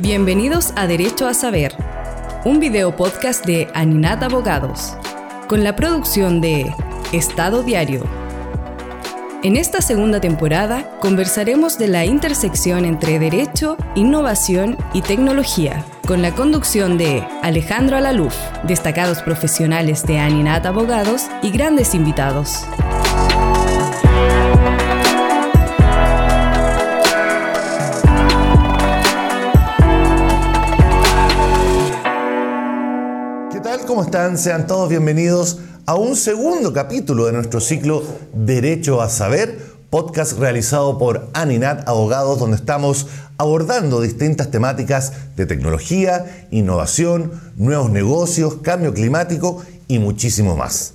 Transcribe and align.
Bienvenidos 0.00 0.72
a 0.76 0.86
Derecho 0.86 1.28
a 1.28 1.34
Saber, 1.34 1.74
un 2.46 2.58
video 2.58 2.96
podcast 2.96 3.44
de 3.44 3.68
Aninat 3.74 4.22
Abogados, 4.22 4.96
con 5.46 5.62
la 5.62 5.76
producción 5.76 6.40
de 6.40 6.74
Estado 7.12 7.62
Diario. 7.62 8.04
En 9.42 9.58
esta 9.58 9.82
segunda 9.82 10.18
temporada 10.18 10.90
conversaremos 11.00 11.76
de 11.76 11.88
la 11.88 12.06
intersección 12.06 12.86
entre 12.86 13.18
derecho, 13.18 13.76
innovación 13.94 14.78
y 14.94 15.02
tecnología, 15.02 15.84
con 16.06 16.22
la 16.22 16.34
conducción 16.34 16.96
de 16.96 17.22
Alejandro 17.42 17.98
Alaluf, 17.98 18.34
destacados 18.62 19.20
profesionales 19.20 20.06
de 20.06 20.18
Aninat 20.18 20.64
Abogados 20.64 21.26
y 21.42 21.50
grandes 21.50 21.94
invitados. 21.94 22.64
¿Cómo 33.90 34.04
están? 34.04 34.38
Sean 34.38 34.68
todos 34.68 34.88
bienvenidos 34.88 35.58
a 35.84 35.96
un 35.96 36.14
segundo 36.14 36.72
capítulo 36.72 37.26
de 37.26 37.32
nuestro 37.32 37.58
ciclo 37.58 38.04
Derecho 38.32 39.02
a 39.02 39.08
Saber, 39.08 39.58
podcast 39.90 40.38
realizado 40.38 40.96
por 40.96 41.28
Aninat 41.32 41.88
Abogados, 41.88 42.38
donde 42.38 42.56
estamos 42.56 43.08
abordando 43.36 44.00
distintas 44.00 44.52
temáticas 44.52 45.34
de 45.34 45.44
tecnología, 45.44 46.46
innovación, 46.52 47.32
nuevos 47.56 47.90
negocios, 47.90 48.58
cambio 48.62 48.94
climático 48.94 49.60
y 49.88 49.98
muchísimo 49.98 50.56
más. 50.56 50.92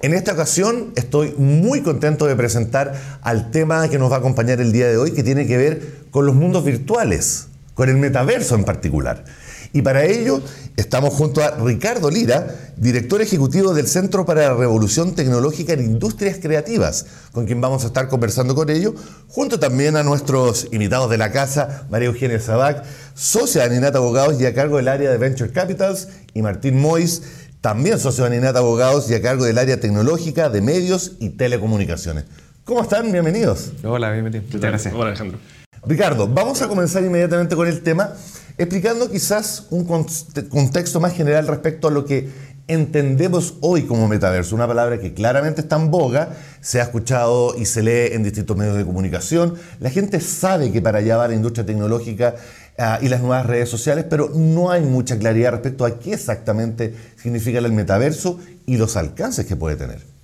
En 0.00 0.14
esta 0.14 0.32
ocasión 0.32 0.92
estoy 0.94 1.34
muy 1.38 1.82
contento 1.82 2.26
de 2.26 2.36
presentar 2.36 3.18
al 3.20 3.50
tema 3.50 3.88
que 3.88 3.98
nos 3.98 4.12
va 4.12 4.14
a 4.14 4.18
acompañar 4.20 4.60
el 4.60 4.70
día 4.70 4.86
de 4.86 4.96
hoy, 4.96 5.10
que 5.10 5.24
tiene 5.24 5.48
que 5.48 5.56
ver 5.56 6.04
con 6.12 6.24
los 6.24 6.36
mundos 6.36 6.64
virtuales, 6.64 7.48
con 7.74 7.88
el 7.88 7.96
metaverso 7.96 8.54
en 8.54 8.62
particular. 8.62 9.24
Y 9.72 9.82
para 9.82 10.04
ello 10.04 10.40
estamos 10.76 11.12
junto 11.12 11.42
a 11.42 11.50
Ricardo 11.56 12.10
Lira, 12.10 12.72
director 12.76 13.20
ejecutivo 13.20 13.74
del 13.74 13.86
Centro 13.86 14.24
para 14.24 14.42
la 14.42 14.54
Revolución 14.54 15.14
Tecnológica 15.14 15.74
en 15.74 15.84
Industrias 15.84 16.38
Creativas, 16.40 17.06
con 17.32 17.46
quien 17.46 17.60
vamos 17.60 17.84
a 17.84 17.88
estar 17.88 18.08
conversando 18.08 18.54
con 18.54 18.70
ello, 18.70 18.94
junto 19.28 19.58
también 19.58 19.96
a 19.96 20.02
nuestros 20.02 20.68
invitados 20.72 21.10
de 21.10 21.18
la 21.18 21.32
casa, 21.32 21.86
María 21.90 22.08
Eugenia 22.08 22.40
Sabac, 22.40 22.84
socia 23.14 23.62
de 23.62 23.66
Aninata 23.68 23.98
Abogados 23.98 24.40
y 24.40 24.46
a 24.46 24.54
cargo 24.54 24.78
del 24.78 24.88
área 24.88 25.10
de 25.10 25.18
Venture 25.18 25.50
Capitals, 25.50 26.08
y 26.32 26.42
Martín 26.42 26.80
Mois, 26.80 27.22
también 27.60 27.98
socio 27.98 28.24
de 28.24 28.30
Aninata 28.30 28.60
Abogados 28.60 29.10
y 29.10 29.14
a 29.14 29.22
cargo 29.22 29.44
del 29.44 29.58
área 29.58 29.80
tecnológica 29.80 30.48
de 30.48 30.62
medios 30.62 31.12
y 31.18 31.30
telecomunicaciones. 31.30 32.24
¿Cómo 32.64 32.82
están? 32.82 33.10
Bienvenidos. 33.10 33.72
Hola, 33.82 34.12
bienvenido. 34.12 34.44
Muchas 34.44 34.60
gracias. 34.60 34.94
Hola, 34.94 35.08
Alejandro. 35.08 35.38
Ricardo, 35.86 36.28
vamos 36.28 36.60
a 36.60 36.68
comenzar 36.68 37.02
inmediatamente 37.02 37.56
con 37.56 37.66
el 37.66 37.82
tema 37.82 38.12
explicando 38.58 39.10
quizás 39.10 39.66
un 39.70 39.84
contexto 39.84 41.00
más 41.00 41.14
general 41.14 41.46
respecto 41.46 41.88
a 41.88 41.90
lo 41.90 42.04
que 42.04 42.28
entendemos 42.66 43.54
hoy 43.60 43.84
como 43.84 44.08
metaverso, 44.08 44.54
una 44.54 44.66
palabra 44.66 45.00
que 45.00 45.14
claramente 45.14 45.62
está 45.62 45.76
en 45.76 45.90
boga, 45.90 46.36
se 46.60 46.80
ha 46.80 46.82
escuchado 46.84 47.56
y 47.56 47.64
se 47.64 47.82
lee 47.82 48.14
en 48.14 48.22
distintos 48.22 48.56
medios 48.56 48.76
de 48.76 48.84
comunicación, 48.84 49.54
la 49.80 49.88
gente 49.88 50.20
sabe 50.20 50.70
que 50.70 50.82
para 50.82 50.98
allá 50.98 51.16
va 51.16 51.28
la 51.28 51.34
industria 51.34 51.64
tecnológica 51.64 52.34
ah, 52.76 52.98
y 53.00 53.08
las 53.08 53.22
nuevas 53.22 53.46
redes 53.46 53.70
sociales, 53.70 54.04
pero 54.10 54.30
no 54.34 54.70
hay 54.70 54.82
mucha 54.82 55.18
claridad 55.18 55.52
respecto 55.52 55.86
a 55.86 55.98
qué 55.98 56.12
exactamente 56.12 56.94
significa 57.16 57.58
el 57.58 57.72
metaverso 57.72 58.38
y 58.66 58.76
los 58.76 58.96
alcances 58.96 59.46
que 59.46 59.56
puede 59.56 59.76
tener. 59.76 60.17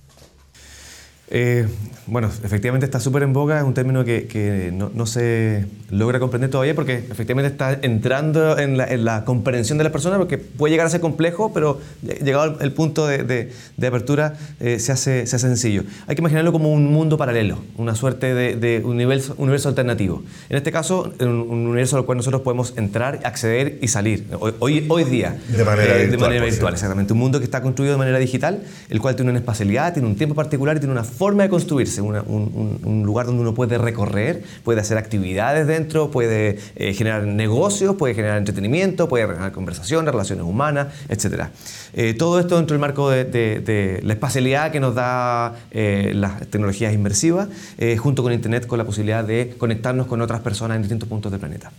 Eh, 1.29 1.67
bueno, 2.07 2.29
efectivamente 2.43 2.85
está 2.85 2.99
súper 2.99 3.23
en 3.23 3.33
boga, 3.33 3.57
es 3.57 3.63
un 3.63 3.73
término 3.73 4.05
que, 4.05 4.71
no, 4.71 5.05
se 5.07 5.65
logra 5.89 6.19
comprender 6.19 6.51
todavía 6.51 6.75
porque 6.75 6.97
efectivamente 6.97 7.51
está 7.51 7.79
entrando 7.81 8.59
en 8.59 8.77
la, 8.77 9.25
comprensión 9.25 9.79
de 9.79 9.83
las 9.83 9.91
personas 9.91 10.19
porque 10.19 10.37
puede 10.37 10.71
llegar 10.71 10.85
a 10.85 10.89
ser 10.89 11.01
complejo, 11.01 11.51
pero 11.51 11.79
llegado 12.03 12.59
el 12.59 12.71
punto 12.73 13.07
de, 13.07 13.51
apertura 13.79 14.35
eh, 14.59 14.77
se, 14.79 14.91
hace, 14.91 15.25
se 15.25 15.35
hace 15.35 15.47
sencillo. 15.47 15.83
Hay 16.05 16.15
que 16.15 16.21
imaginarlo 16.21 16.51
como 16.51 16.71
un 16.71 16.91
mundo 16.93 17.17
paralelo, 17.17 17.57
una 17.77 17.95
suerte 17.95 18.35
de, 18.35 18.81
universo, 18.85 19.33
universo, 19.39 19.69
alternativo. 19.69 20.23
En 20.49 20.57
este 20.57 20.71
caso, 20.71 21.11
un, 21.19 21.27
universo 21.29 21.97
al 21.97 22.05
cual 22.05 22.17
nosotros 22.17 22.43
podemos 22.43 22.73
entrar, 22.77 23.21
acceder 23.23 23.79
y 23.81 23.87
salir, 23.87 24.27
hoy, 24.59 24.85
hoy 24.89 25.03
día. 25.05 25.37
De 25.49 25.63
manera 25.63 25.95
eh, 25.95 26.01
virtual. 26.01 26.11
De 26.11 26.17
manera 26.17 26.45
virtual, 26.45 26.73
exactamente. 26.73 27.13
Un 27.13 27.19
mundo 27.19 27.39
que 27.39 27.45
está 27.45 27.63
construido 27.63 27.93
de 27.93 27.97
manera 27.97 28.19
digital, 28.19 28.63
el 28.89 29.01
cual 29.01 29.15
tiene 29.15 29.31
una 29.31 29.39
espacialidad, 29.39 29.93
tiene 29.93 30.07
un 30.07 30.15
tiempo 30.15 30.35
particular 30.35 30.77
y 30.77 30.79
tiene 30.79 30.91
una 30.91 31.03
forma 31.15 31.43
de 31.43 31.49
construirse, 31.49 32.01
un, 32.01 33.03
lugar 33.05 33.25
donde 33.25 33.41
uno 33.41 33.53
puede 33.53 33.77
recorrer, 33.77 34.43
puede 34.63 34.81
hacer 34.81 34.97
actividades 34.97 35.67
dentro, 35.67 36.11
puede 36.11 36.59
eh, 36.75 36.93
generar 36.93 37.23
negocios, 37.23 37.95
puede 37.95 38.13
generar 38.13 38.37
entretenimiento, 38.37 39.07
puede 39.07 39.25
generar 39.25 39.51
conversaciones, 39.51 40.11
relaciones 40.11 40.45
humanas, 40.45 40.93
etc. 41.09 41.45
Eh, 41.93 42.13
todo 42.13 42.39
esto 42.39 42.57
dentro 42.57 42.73
del 42.73 42.81
marco 42.81 43.09
de, 43.09 44.01
la 44.03 44.13
espacialidad 44.13 44.71
que 44.71 44.79
nos 44.79 44.95
da 44.95 45.55
eh, 45.71 46.11
las 46.13 46.47
tecnologías 46.47 46.93
inmersivas, 46.93 47.47
junto 47.97 48.23
con 48.23 48.33
Internet, 48.33 48.67
con 48.67 48.77
la 48.77 48.85
posibilidad 48.85 49.23
de 49.23 49.55
conectarnos 49.57 50.07
con 50.07 50.21
otras 50.21 50.41
personas 50.41 50.75
en 50.75 50.83
distintos 50.83 51.07
puntos 51.07 51.31
del 51.31 51.39
planeta. 51.39 51.71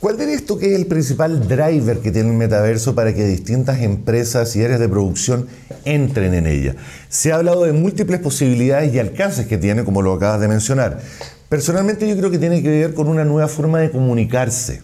¿Cuál 0.00 0.16
dirías 0.16 0.44
tú 0.44 0.56
que 0.58 0.72
es 0.72 0.78
el 0.78 0.86
principal 0.86 1.48
driver 1.48 1.98
que 1.98 2.12
tiene 2.12 2.30
el 2.30 2.36
metaverso 2.36 2.94
para 2.94 3.12
que 3.12 3.26
distintas 3.26 3.80
empresas 3.80 4.54
y 4.54 4.62
áreas 4.62 4.78
de 4.78 4.88
producción 4.88 5.48
entren 5.84 6.34
en 6.34 6.46
ella? 6.46 6.76
Se 7.08 7.32
ha 7.32 7.34
hablado 7.34 7.64
de 7.64 7.72
múltiples 7.72 8.20
posibilidades 8.20 8.94
y 8.94 9.00
alcances 9.00 9.48
que 9.48 9.58
tiene, 9.58 9.82
como 9.82 10.00
lo 10.00 10.12
acabas 10.12 10.40
de 10.40 10.46
mencionar. 10.46 11.00
Personalmente 11.48 12.08
yo 12.08 12.16
creo 12.16 12.30
que 12.30 12.38
tiene 12.38 12.62
que 12.62 12.68
ver 12.68 12.94
con 12.94 13.08
una 13.08 13.24
nueva 13.24 13.48
forma 13.48 13.80
de 13.80 13.90
comunicarse. 13.90 14.82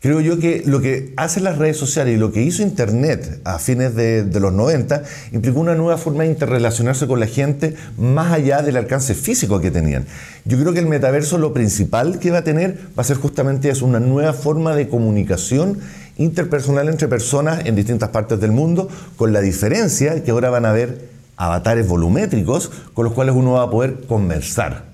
Creo 0.00 0.22
yo 0.22 0.38
que 0.38 0.62
lo 0.64 0.80
que 0.80 1.12
hacen 1.18 1.44
las 1.44 1.58
redes 1.58 1.76
sociales 1.76 2.14
y 2.14 2.16
lo 2.16 2.32
que 2.32 2.40
hizo 2.40 2.62
Internet 2.62 3.42
a 3.44 3.58
fines 3.58 3.94
de, 3.94 4.24
los 4.40 4.50
90 4.50 5.02
implicó 5.32 5.60
una 5.60 5.74
nueva 5.74 5.98
forma 5.98 6.22
de 6.22 6.30
interrelacionarse 6.30 7.06
con 7.06 7.20
la 7.20 7.26
gente 7.26 7.74
más 7.98 8.32
allá 8.32 8.62
del 8.62 8.78
alcance 8.78 9.14
físico 9.14 9.60
que 9.60 9.70
tenían. 9.70 10.06
Yo 10.46 10.58
creo 10.58 10.72
que 10.72 10.78
el 10.78 10.86
metaverso 10.86 11.36
lo 11.36 11.52
principal 11.52 12.18
que 12.18 12.30
va 12.30 12.38
a 12.38 12.44
tener 12.44 12.78
va 12.98 13.02
a 13.02 13.04
ser 13.04 13.18
justamente 13.18 13.68
eso, 13.68 13.84
una 13.84 14.00
nueva 14.00 14.32
forma 14.32 14.74
de 14.74 14.88
comunicación 14.88 15.78
interpersonal 16.16 16.88
entre 16.88 17.06
personas 17.06 17.66
en 17.66 17.76
distintas 17.76 18.08
partes 18.08 18.40
del 18.40 18.52
mundo, 18.52 18.88
con 19.16 19.34
la 19.34 19.42
diferencia 19.42 20.24
que 20.24 20.30
ahora 20.30 20.48
van 20.48 20.64
a 20.64 20.70
haber 20.70 21.10
avatares 21.36 21.86
volumétricos 21.86 22.70
con 22.94 23.04
los 23.04 23.12
cuales 23.12 23.34
uno 23.34 23.52
va 23.52 23.64
a 23.64 23.70
poder 23.70 24.06
conversar. 24.08 24.84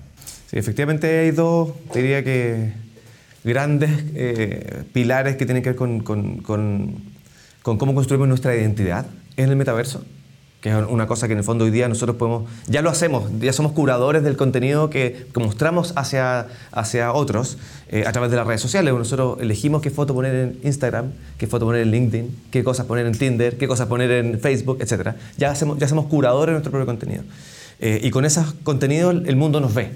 Sí, 0.51 0.57
efectivamente 0.57 1.19
hay 1.19 1.31
dos, 1.31 1.69
diría 1.93 2.25
que 2.25 2.86
grandes 3.47 3.89
eh, 4.13 4.83
pilares 4.93 5.37
que 5.37 5.45
tienen 5.45 5.63
que 5.63 5.69
ver 5.69 5.75
con, 5.77 6.01
cómo 7.63 7.95
construimos 7.95 8.27
nuestra 8.27 8.55
identidad 8.55 9.05
en 9.37 9.49
el 9.49 9.55
metaverso, 9.55 10.03
que 10.61 10.69
es 10.69 10.75
una 10.89 11.07
cosa 11.07 11.27
que 11.27 11.33
en 11.33 11.39
el 11.39 11.45
fondo 11.45 11.63
hoy 11.63 11.71
día 11.71 11.87
nosotros 11.87 12.17
podemos, 12.17 12.49
ya 12.67 12.81
lo 12.81 12.89
hacemos, 12.89 13.31
ya 13.39 13.53
somos 13.53 13.71
curadores 13.71 14.21
del 14.23 14.35
contenido 14.35 14.89
que, 14.89 15.27
mostramos 15.35 15.93
hacia, 15.95 16.47
hacia 16.71 17.13
otros 17.13 17.57
eh, 17.89 18.03
a 18.05 18.11
través 18.11 18.31
de 18.31 18.37
las 18.37 18.45
redes 18.45 18.61
sociales. 18.61 18.93
Nosotros 18.93 19.37
elegimos 19.39 19.81
qué 19.81 19.91
foto 19.91 20.13
poner 20.13 20.35
en 20.35 20.59
Instagram, 20.63 21.13
qué 21.37 21.47
foto 21.47 21.65
poner 21.65 21.83
en 21.83 21.91
LinkedIn, 21.91 22.37
qué 22.51 22.63
cosas 22.63 22.85
poner 22.85 23.05
en 23.05 23.17
Tinder, 23.17 23.57
qué 23.57 23.67
cosas 23.67 23.87
poner 23.87 24.11
en 24.11 24.39
Facebook, 24.39 24.79
etc. 24.81 25.11
Ya, 25.37 25.51
hacemos, 25.51 25.77
ya 25.77 25.87
somos 25.87 26.07
curadores 26.07 26.47
de 26.47 26.53
nuestro 26.53 26.71
propio 26.71 26.85
contenido. 26.85 27.23
Eh, 27.79 28.01
y 28.03 28.09
con 28.09 28.25
esos 28.25 28.53
contenidos 28.63 29.15
el 29.25 29.35
mundo 29.35 29.59
nos 29.61 29.73
ve 29.73 29.91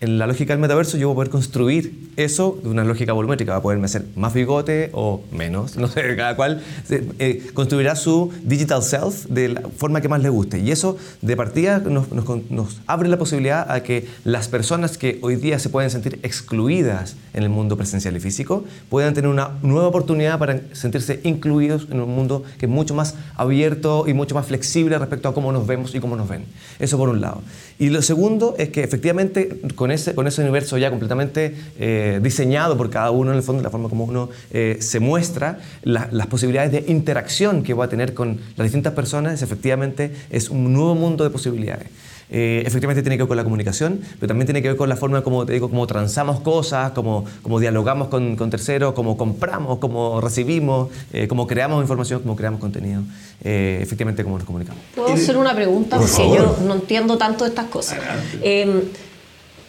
en 0.00 0.18
la 0.18 0.26
lógica 0.26 0.52
del 0.52 0.60
metaverso 0.60 0.98
yo 0.98 1.08
voy 1.08 1.14
a 1.14 1.16
poder 1.16 1.30
construir 1.30 2.10
eso 2.16 2.58
de 2.62 2.68
una 2.68 2.84
lógica 2.84 3.14
volumétrica, 3.14 3.52
va 3.52 3.58
a 3.58 3.62
poderme 3.62 3.86
hacer 3.86 4.04
más 4.14 4.34
bigote 4.34 4.90
o 4.92 5.22
menos, 5.32 5.76
no 5.76 5.88
sé, 5.88 6.16
cada 6.16 6.36
cual 6.36 6.62
eh, 6.90 7.46
construirá 7.54 7.96
su 7.96 8.32
digital 8.42 8.82
self 8.82 9.26
de 9.26 9.48
la 9.48 9.62
forma 9.76 10.00
que 10.00 10.08
más 10.08 10.22
le 10.22 10.28
guste. 10.28 10.58
Y 10.58 10.70
eso 10.70 10.98
de 11.22 11.36
partida 11.36 11.78
nos, 11.78 12.10
nos, 12.12 12.80
abre 12.86 13.08
la 13.08 13.18
posibilidad 13.18 13.70
a 13.70 13.82
que 13.82 14.06
las 14.24 14.48
personas 14.48 14.98
que 14.98 15.18
hoy 15.22 15.36
día 15.36 15.58
se 15.58 15.70
pueden 15.70 15.90
sentir 15.90 16.18
excluidas 16.22 17.16
en 17.32 17.42
el 17.42 17.48
mundo 17.48 17.76
presencial 17.76 18.16
y 18.16 18.20
físico 18.20 18.64
puedan 18.90 19.14
tener 19.14 19.30
una 19.30 19.50
nueva 19.62 19.88
oportunidad 19.88 20.38
para 20.38 20.60
sentirse 20.72 21.20
incluidos 21.24 21.88
en 21.90 22.00
un 22.00 22.14
mundo 22.14 22.44
que 22.58 22.66
es 22.66 22.72
mucho 22.72 22.94
más 22.94 23.14
abierto 23.36 24.04
y 24.06 24.14
mucho 24.14 24.34
más 24.34 24.46
flexible 24.46 24.98
respecto 24.98 25.28
a 25.28 25.34
cómo 25.34 25.52
nos 25.52 25.66
vemos 25.66 25.94
y 25.94 26.00
cómo 26.00 26.16
nos 26.16 26.28
ven. 26.28 26.44
Eso 26.78 26.98
por 26.98 27.08
un 27.08 27.20
lado. 27.20 27.42
Y 27.78 27.90
lo 27.90 28.02
segundo 28.02 28.54
es 28.58 28.70
que 28.70 28.82
efectivamente 28.82 29.60
con 29.74 29.85
ese, 29.90 30.14
con 30.14 30.26
ese 30.26 30.42
universo 30.42 30.78
ya 30.78 30.90
completamente 30.90 31.54
eh, 31.78 32.20
diseñado 32.22 32.76
por 32.76 32.90
cada 32.90 33.10
uno, 33.10 33.30
en 33.30 33.36
el 33.36 33.42
fondo, 33.42 33.62
la 33.62 33.70
forma 33.70 33.88
como 33.88 34.04
uno 34.04 34.28
eh, 34.50 34.78
se 34.80 35.00
muestra, 35.00 35.58
las 35.82 36.26
posibilidades 36.26 36.72
de 36.72 36.84
interacción 36.90 37.62
que 37.62 37.74
va 37.74 37.86
a 37.86 37.88
tener 37.88 38.14
con 38.14 38.40
las 38.56 38.64
distintas 38.64 38.92
personas, 38.94 39.42
efectivamente 39.42 40.12
es 40.30 40.50
un 40.50 40.72
nuevo 40.72 40.94
mundo 40.94 41.24
de 41.24 41.30
posibilidades. 41.30 41.88
Eh, 42.28 42.64
efectivamente 42.66 43.04
tiene 43.04 43.16
que 43.16 43.22
ver 43.22 43.28
con 43.28 43.36
la 43.36 43.44
comunicación, 43.44 44.00
pero 44.18 44.26
también 44.26 44.46
tiene 44.46 44.60
que 44.60 44.68
ver 44.68 44.76
con 44.76 44.88
la 44.88 44.96
forma, 44.96 45.22
como 45.22 45.46
te 45.46 45.52
digo, 45.52 45.70
cómo 45.70 45.86
transamos 45.86 46.40
cosas, 46.40 46.90
cómo, 46.90 47.24
cómo 47.42 47.60
dialogamos 47.60 48.08
con, 48.08 48.34
con, 48.34 48.50
terceros, 48.50 48.94
cómo 48.94 49.16
compramos, 49.16 49.78
cómo 49.78 50.20
recibimos, 50.20 50.88
cómo 51.28 51.46
creamos 51.46 51.80
información, 51.82 52.22
cómo 52.22 52.34
creamos 52.34 52.58
contenido, 52.58 53.02
efectivamente 53.44 54.24
cómo 54.24 54.38
nos 54.38 54.46
comunicamos. 54.46 54.82
¿Puedo 54.96 55.12
hacer 55.12 55.36
una 55.36 55.54
pregunta? 55.54 55.98
Porque 55.98 56.34
yo 56.34 56.56
no 56.66 56.74
entiendo 56.74 57.16
tanto 57.16 57.44
de 57.44 57.50
estas 57.50 57.66
cosas. 57.66 57.98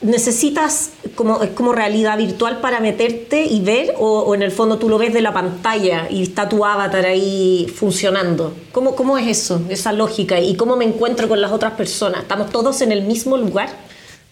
Necesitas 0.02 0.92
como, 1.16 1.42
es 1.42 1.50
como 1.52 1.74
realidad 1.74 2.18
virtual 2.18 2.60
para 2.60 2.80
meterte 2.80 3.46
y 3.46 3.62
ver 3.62 3.94
o, 3.98 4.34
en 4.36 4.44
el 4.44 4.52
fondo 4.52 4.78
tú 4.78 4.90
lo 4.90 4.98
ves 4.98 5.14
de 5.14 5.22
la 5.22 5.34
pantalla 5.34 6.08
y 6.10 6.24
está 6.24 6.48
tu 6.48 6.66
avatar 6.66 7.06
ahí 7.06 7.72
funcionando? 7.74 8.54
¿Cómo, 8.72 8.96
¿Cómo 8.96 9.18
es 9.18 9.28
eso, 9.28 9.62
esa 9.70 9.94
lógica? 9.94 10.40
¿Y 10.40 10.56
cómo 10.56 10.76
me 10.76 10.86
encuentro 10.86 11.28
con 11.28 11.42
las 11.42 11.52
otras 11.52 11.74
personas? 11.74 12.22
¿Estamos 12.22 12.52
todos 12.52 12.82
en 12.82 12.92
el 12.92 13.04
mismo 13.04 13.38
lugar? 13.38 13.70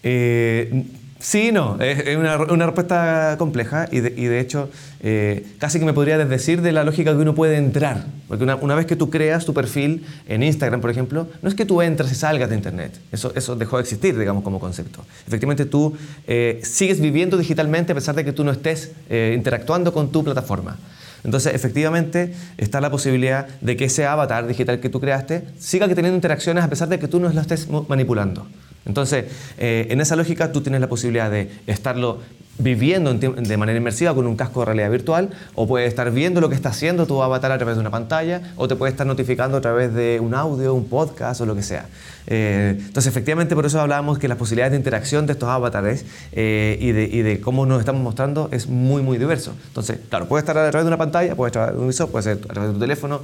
Eh, 0.02 0.84
Sí, 1.18 1.50
no, 1.50 1.78
es, 1.80 2.16
una, 2.16 2.66
respuesta 2.66 3.36
compleja 3.38 3.88
y 3.90 4.00
de, 4.00 4.40
hecho 4.40 4.68
eh, 5.00 5.46
casi 5.58 5.78
que 5.78 5.86
me 5.86 5.94
podría 5.94 6.18
desdecir 6.18 6.60
de 6.60 6.72
la 6.72 6.84
lógica 6.84 7.12
que 7.12 7.18
uno 7.18 7.34
puede 7.34 7.56
entrar. 7.56 8.04
Porque 8.28 8.44
una, 8.44 8.74
vez 8.74 8.86
que 8.86 8.96
tú 8.96 9.08
creas 9.08 9.46
tu 9.46 9.54
perfil 9.54 10.04
en 10.28 10.42
Instagram, 10.42 10.80
por 10.80 10.90
ejemplo, 10.90 11.26
no 11.40 11.48
es 11.48 11.54
que 11.54 11.64
tú 11.64 11.80
entres 11.80 12.12
y 12.12 12.14
salgas 12.14 12.50
de 12.50 12.56
Internet. 12.56 13.00
Eso, 13.12 13.32
eso 13.34 13.56
dejó 13.56 13.78
de 13.78 13.82
existir, 13.82 14.18
digamos, 14.18 14.44
como 14.44 14.60
concepto. 14.60 15.04
Efectivamente, 15.26 15.64
tú 15.64 15.96
eh, 16.26 16.60
sigues 16.62 17.00
viviendo 17.00 17.38
digitalmente 17.38 17.92
a 17.92 17.94
pesar 17.94 18.14
de 18.14 18.24
que 18.24 18.32
tú 18.32 18.44
no 18.44 18.50
estés 18.50 18.92
eh, 19.08 19.32
interactuando 19.34 19.94
con 19.94 20.12
tu 20.12 20.22
plataforma. 20.22 20.76
Entonces, 21.24 21.54
efectivamente, 21.54 22.34
está 22.58 22.80
la 22.80 22.90
posibilidad 22.90 23.48
de 23.60 23.76
que 23.76 23.86
ese 23.86 24.04
avatar 24.04 24.46
digital 24.46 24.80
que 24.80 24.90
tú 24.90 25.00
creaste 25.00 25.44
siga 25.58 25.88
teniendo 25.88 26.14
interacciones 26.14 26.62
a 26.62 26.68
pesar 26.68 26.88
de 26.88 26.98
que 26.98 27.08
tú 27.08 27.20
no 27.20 27.28
lo 27.30 27.40
estés 27.40 27.68
manipulando. 27.88 28.46
Entonces, 28.86 29.26
eh, 29.58 29.86
en 29.90 30.00
esa 30.00 30.16
lógica 30.16 30.52
tú 30.52 30.60
tienes 30.60 30.80
la 30.80 30.88
posibilidad 30.88 31.30
de 31.30 31.50
estarlo 31.66 32.20
viviendo 32.58 33.12
de 33.12 33.56
manera 33.56 33.76
inmersiva 33.76 34.14
con 34.14 34.26
un 34.26 34.36
casco 34.36 34.60
de 34.60 34.66
realidad 34.66 34.90
virtual, 34.90 35.30
o 35.54 35.66
puedes 35.66 35.88
estar 35.88 36.10
viendo 36.10 36.40
lo 36.40 36.48
que 36.48 36.54
está 36.54 36.70
haciendo 36.70 37.06
tu 37.06 37.22
avatar 37.22 37.52
a 37.52 37.58
través 37.58 37.76
de 37.76 37.80
una 37.80 37.90
pantalla, 37.90 38.54
o 38.56 38.66
te 38.68 38.76
puede 38.76 38.90
estar 38.90 39.06
notificando 39.06 39.58
a 39.58 39.60
través 39.60 39.92
de 39.92 40.20
un 40.20 40.34
audio, 40.34 40.72
un 40.74 40.88
podcast 40.88 41.40
o 41.40 41.46
lo 41.46 41.54
que 41.54 41.62
sea. 41.62 41.86
Eh, 42.26 42.74
entonces, 42.78 43.06
efectivamente, 43.06 43.54
por 43.54 43.66
eso 43.66 43.80
hablábamos 43.80 44.18
que 44.18 44.26
las 44.28 44.38
posibilidades 44.38 44.72
de 44.72 44.78
interacción 44.78 45.26
de 45.26 45.34
estos 45.34 45.48
avatares 45.48 46.04
eh, 46.32 46.78
y, 46.80 46.92
de, 46.92 47.40
cómo 47.40 47.66
nos 47.66 47.80
estamos 47.80 48.02
mostrando 48.02 48.48
es 48.52 48.68
muy, 48.68 49.02
muy 49.02 49.18
diverso. 49.18 49.52
Entonces, 49.68 49.98
claro, 50.08 50.26
puede 50.26 50.40
estar 50.40 50.56
a 50.56 50.70
través 50.70 50.84
de 50.84 50.88
una 50.88 50.98
pantalla, 50.98 51.34
puede 51.34 51.50
estar 51.50 51.62
a 51.62 51.66
través 51.66 51.78
de 51.78 51.82
un 51.82 51.88
visor, 51.88 52.10
puede 52.10 52.22
ser 52.22 52.38
a 52.48 52.52
través 52.52 52.68
de 52.70 52.74
tu 52.74 52.80
teléfono, 52.80 53.20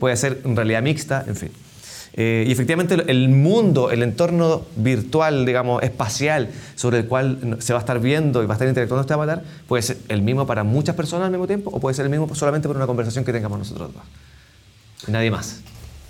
puede 0.00 0.16
ser 0.16 0.40
en 0.44 0.56
realidad 0.56 0.82
mixta, 0.82 1.24
en 1.26 1.36
fin. 1.36 1.50
Eh, 2.16 2.44
y 2.46 2.52
efectivamente 2.52 2.96
el 3.06 3.28
mundo, 3.28 3.90
el 3.90 4.02
entorno 4.02 4.62
virtual, 4.76 5.44
digamos, 5.44 5.82
espacial, 5.82 6.48
sobre 6.74 7.00
el 7.00 7.06
cual 7.06 7.58
se 7.60 7.74
va 7.74 7.78
a 7.78 7.80
estar 7.80 8.00
viendo 8.00 8.42
y 8.42 8.46
va 8.46 8.54
a 8.54 8.56
estar 8.56 8.66
interactuando 8.66 9.02
este 9.02 9.12
avatar, 9.12 9.42
puede 9.68 9.82
ser 9.82 9.98
el 10.08 10.22
mismo 10.22 10.46
para 10.46 10.64
muchas 10.64 10.96
personas 10.96 11.26
al 11.26 11.32
mismo 11.32 11.46
tiempo 11.46 11.70
o 11.70 11.78
puede 11.78 11.94
ser 11.94 12.06
el 12.06 12.10
mismo 12.10 12.34
solamente 12.34 12.68
por 12.68 12.76
una 12.76 12.86
conversación 12.86 13.24
que 13.24 13.32
tengamos 13.32 13.58
nosotros 13.58 13.92
dos. 13.92 14.02
nadie 15.08 15.30
más. 15.30 15.60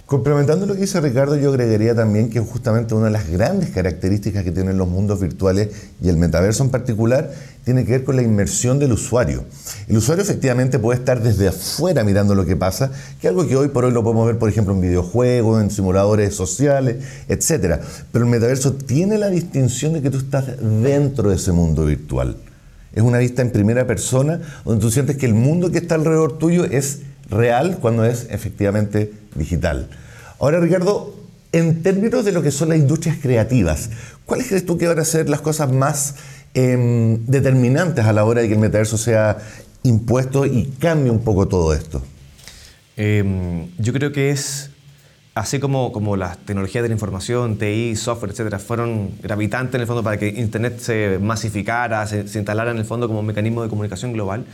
Complementando 0.07 0.67
lo 0.67 0.75
que 0.75 0.83
dice 0.83 1.01
Ricardo, 1.01 1.35
yo 1.37 1.51
agregaría 1.51 1.93
también 1.93 2.31
que 2.31 2.39
justamente 2.39 2.95
una 2.95 3.07
de 3.07 3.11
las 3.11 3.29
grandes 3.29 3.71
características 3.71 4.45
que 4.45 4.53
tienen 4.53 4.79
los 4.79 4.87
mundos 4.87 5.21
virtuales 5.21 5.91
y 6.01 6.09
el 6.09 6.17
metaverso 6.17 6.63
en 6.63 6.71
particular 6.71 7.33
tiene 7.67 7.85
que 7.85 7.91
ver 7.91 8.05
con 8.05 8.15
la 8.15 8.23
inmersión 8.23 8.79
del 8.79 8.93
usuario. 8.93 9.45
El 9.89 9.97
usuario 9.97 10.23
efectivamente 10.23 10.79
puede 10.79 11.01
estar 11.01 11.21
desde 11.21 11.49
afuera 11.49 12.05
mirando 12.05 12.37
lo 12.37 12.47
que 12.47 12.55
pasa, 12.55 12.93
que 13.21 13.27
es 13.27 13.31
algo 13.33 13.45
que 13.45 13.57
hoy 13.57 13.67
por 13.67 13.85
hoy 13.85 13.91
lo 13.91 14.05
podemos 14.05 14.25
ver, 14.25 14.39
por 14.39 14.49
ejemplo, 14.49 14.73
en 14.73 14.81
videojuegos, 14.81 15.61
en 15.61 15.73
simuladores 15.73 16.33
sociales, 16.33 16.99
etc. 17.27 17.81
Pero 18.13 18.25
el 18.25 18.31
metaverso 18.31 18.75
tiene 18.75 19.19
la 19.19 19.31
distinción 19.31 19.95
de 19.95 20.01
que 20.01 20.11
tú 20.11 20.19
estás 20.19 20.45
dentro 20.61 21.29
de 21.29 21.35
ese 21.35 21.51
mundo 21.51 21.87
virtual. 21.87 22.37
Es 22.93 23.03
una 23.03 23.19
vista 23.19 23.43
en 23.43 23.51
primera 23.51 23.85
persona 23.85 24.41
donde 24.65 24.81
tú 24.81 24.93
sientes 24.93 25.17
que 25.17 25.27
el 25.27 25.35
mundo 25.35 25.73
que 25.73 25.79
está 25.79 25.97
alrededor 25.97 26.39
tuyo 26.39 26.67
es 26.67 27.01
real 27.29 27.79
cuando 27.81 28.05
es 28.05 28.29
efectivamente 28.31 29.13
digital. 29.35 29.89
Ahora, 30.39 30.61
Ricardo, 30.61 31.17
en 31.51 31.83
términos 31.83 32.25
de 32.25 32.31
lo 32.31 32.43
que 32.43 32.53
son 32.53 32.69
las 32.69 32.79
industrias 32.79 33.17
creativas, 33.21 33.91
¿cuáles 34.25 34.47
crees 34.47 34.65
tú 34.65 34.79
que 34.79 34.87
van 34.87 35.01
a 35.01 35.05
ser 35.05 35.29
las 35.29 35.41
cosas 35.41 35.73
más 35.73 36.15
em, 36.57 37.25
determinantes 37.27 38.05
a 38.05 38.13
la 38.13 38.25
hora 38.25 38.41
de 38.41 38.49
que 38.49 38.55
el 38.55 38.61
metaverso 38.61 38.97
sea 38.97 39.37
impuesto 39.83 40.47
y 40.47 40.73
cambie 40.81 41.11
un 41.11 41.21
poco 41.21 41.47
todo 41.47 41.75
esto? 41.75 42.03
Em, 42.97 43.69
yo 43.79 43.93
creo 43.93 44.11
que 44.11 44.31
es 44.31 44.71
así 45.35 45.59
como, 45.61 45.93
como 45.93 46.17
las 46.17 46.39
tecnologías 46.39 46.83
de 46.83 46.89
la 46.89 46.95
información, 46.95 47.59
TI, 47.59 47.95
software, 47.95 48.31
etcétera, 48.33 48.59
fueron 48.59 49.11
gravitantes 49.23 49.75
en 49.75 49.83
el 49.83 49.87
fondo 49.87 50.03
para 50.03 50.17
que 50.17 50.29
Internet 50.29 50.79
se 50.79 51.19
masificara, 51.21 52.07
se, 52.07 52.27
se 52.27 52.39
instalara 52.39 52.71
en 52.71 52.79
el 52.79 52.87
fondo 52.87 53.07
como 53.07 53.21
un 53.21 53.27
mecanismo 53.27 53.63
de 53.63 53.69
comunicación 53.69 54.15
global. 54.15 54.47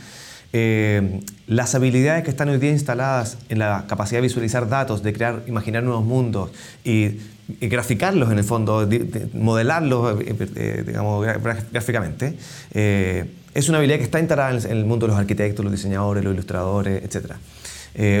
Eh, 0.55 1.21
las 1.47 1.73
habilidades 1.73 2.23
que 2.23 2.29
están 2.29 2.47
hoy 2.49 2.59
día 2.59 2.69
instaladas 2.69 3.39
en 3.49 3.57
la 3.57 3.85
capacidad 3.87 4.19
de 4.19 4.27
visualizar 4.27 4.69
datos, 4.69 5.01
de 5.01 5.11
crear, 5.11 5.41
imaginar 5.47 5.81
nuevos 5.81 6.05
mundos 6.05 6.51
y, 6.83 7.17
graficarlos 7.61 8.31
en 8.31 8.37
el 8.37 8.43
fondo, 8.43 8.87
modelarlos 9.33 10.21
eh, 10.21 10.35
eh, 10.55 10.83
digamos, 10.85 11.25
gráficamente, 11.71 12.35
es 12.73 13.69
una 13.69 13.77
habilidad 13.77 13.97
que 13.97 14.03
está 14.03 14.19
instalada 14.19 14.57
en 14.57 14.77
el 14.77 14.85
mundo 14.85 15.05
de 15.05 15.11
los 15.11 15.19
arquitectos, 15.19 15.63
los 15.63 15.71
diseñadores, 15.71 16.23
los 16.23 16.33
ilustradores, 16.33 17.03
etc. 17.03 17.33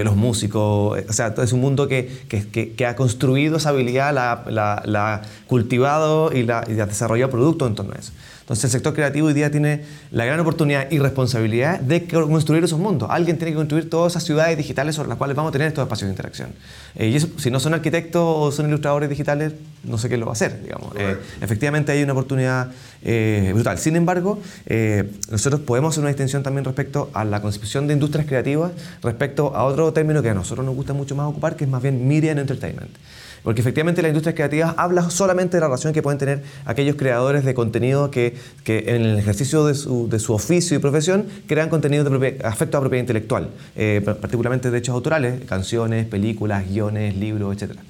los 0.03 0.15
músicos, 0.15 0.99
o 1.07 1.13
sea, 1.13 1.33
es 1.41 1.53
un 1.53 1.61
mundo 1.61 1.87
que, 1.87 2.09
que, 2.27 2.85
ha 2.85 2.95
construido 2.95 3.57
esa 3.57 3.69
habilidad, 3.69 4.13
la, 4.13 5.13
ha 5.13 5.21
cultivado 5.47 6.31
y, 6.31 6.43
la, 6.43 6.63
y 6.67 6.79
ha 6.79 6.85
desarrollado 6.85 7.31
productos 7.31 7.69
en 7.69 7.75
torno 7.75 7.93
a 7.93 7.99
eso. 7.99 8.11
Entonces 8.43 8.65
el 8.65 8.71
sector 8.71 8.93
creativo 8.93 9.27
hoy 9.27 9.33
día 9.33 9.49
tiene 9.49 9.85
la 10.11 10.25
gran 10.25 10.37
oportunidad 10.41 10.91
y 10.91 10.99
responsabilidad 10.99 11.79
de 11.79 12.05
construir 12.07 12.61
esos 12.61 12.77
mundos. 12.77 13.09
Alguien 13.09 13.37
tiene 13.37 13.51
que 13.51 13.55
construir 13.55 13.89
todas 13.89 14.11
esas 14.11 14.25
ciudades 14.25 14.57
digitales 14.57 14.95
sobre 14.95 15.07
las 15.07 15.17
cuales 15.17 15.37
vamos 15.37 15.51
a 15.51 15.53
tener 15.53 15.69
estos 15.69 15.81
espacios 15.81 16.07
de 16.07 16.11
interacción. 16.11 16.49
Eh, 16.95 17.07
y 17.07 17.15
eso, 17.15 17.29
si 17.37 17.49
no 17.49 17.61
son 17.61 17.73
arquitectos 17.73 18.21
o 18.21 18.51
son 18.51 18.67
ilustradores 18.67 19.09
digitales, 19.09 19.53
no 19.85 19.97
sé 19.97 20.09
qué 20.09 20.17
lo 20.17 20.25
va 20.25 20.33
a 20.33 20.33
hacer. 20.33 20.61
Digamos. 20.61 20.93
Eh, 20.97 21.15
efectivamente 21.39 21.93
hay 21.93 22.03
una 22.03 22.11
oportunidad 22.11 22.69
eh, 23.01 23.51
brutal. 23.53 23.77
Sin 23.77 23.95
embargo, 23.95 24.41
nosotros 25.31 25.61
podemos 25.61 25.93
hacer 25.93 26.01
una 26.01 26.09
distinción 26.09 26.43
también 26.43 26.65
respecto 26.65 27.09
a 27.13 27.23
la 27.23 27.41
concepción 27.41 27.87
de 27.87 27.93
industrias 27.93 28.27
creativas, 28.27 28.73
respecto 29.01 29.55
a 29.55 29.63
otro 29.63 29.93
término 29.93 30.21
que 30.21 30.31
a 30.31 30.33
nosotros 30.33 30.65
nos 30.65 30.75
gusta 30.75 30.91
mucho 30.91 31.15
más 31.15 31.27
ocupar, 31.27 31.55
que 31.55 31.63
es 31.63 31.69
más 31.69 31.81
bien 31.81 32.05
media 32.09 32.31
and 32.31 32.41
entertainment. 32.41 32.91
Porque 33.43 33.61
efectivamente 33.61 34.01
las 34.01 34.09
industrias 34.09 34.35
creativas 34.35 34.73
hablan 34.77 35.11
solamente 35.11 35.57
de 35.57 35.61
la 35.61 35.67
relación 35.67 35.93
que 35.93 36.01
pueden 36.01 36.17
tener 36.17 36.43
aquellos 36.65 36.95
creadores 36.95 37.43
de 37.43 37.53
contenido 37.53 38.09
que, 38.09 38.35
que 38.63 38.95
en 38.95 39.03
el 39.03 39.19
ejercicio 39.19 39.65
de 39.65 39.75
su, 39.75 40.09
de 40.09 40.19
su, 40.19 40.33
oficio 40.33 40.77
y 40.77 40.79
profesión 40.79 41.25
crean 41.45 41.69
contenido 41.69 42.03
de 42.03 42.39
afecto 42.43 42.77
a 42.77 42.81
propiedad 42.81 43.01
intelectual, 43.01 43.49
eh, 43.75 44.01
particularmente 44.03 44.71
de 44.71 44.77
hechos 44.77 44.93
autorales, 44.93 45.41
canciones, 45.45 46.05
películas, 46.07 46.67
guiones, 46.69 47.15
libros, 47.17 47.53
etcétera. 47.53 47.81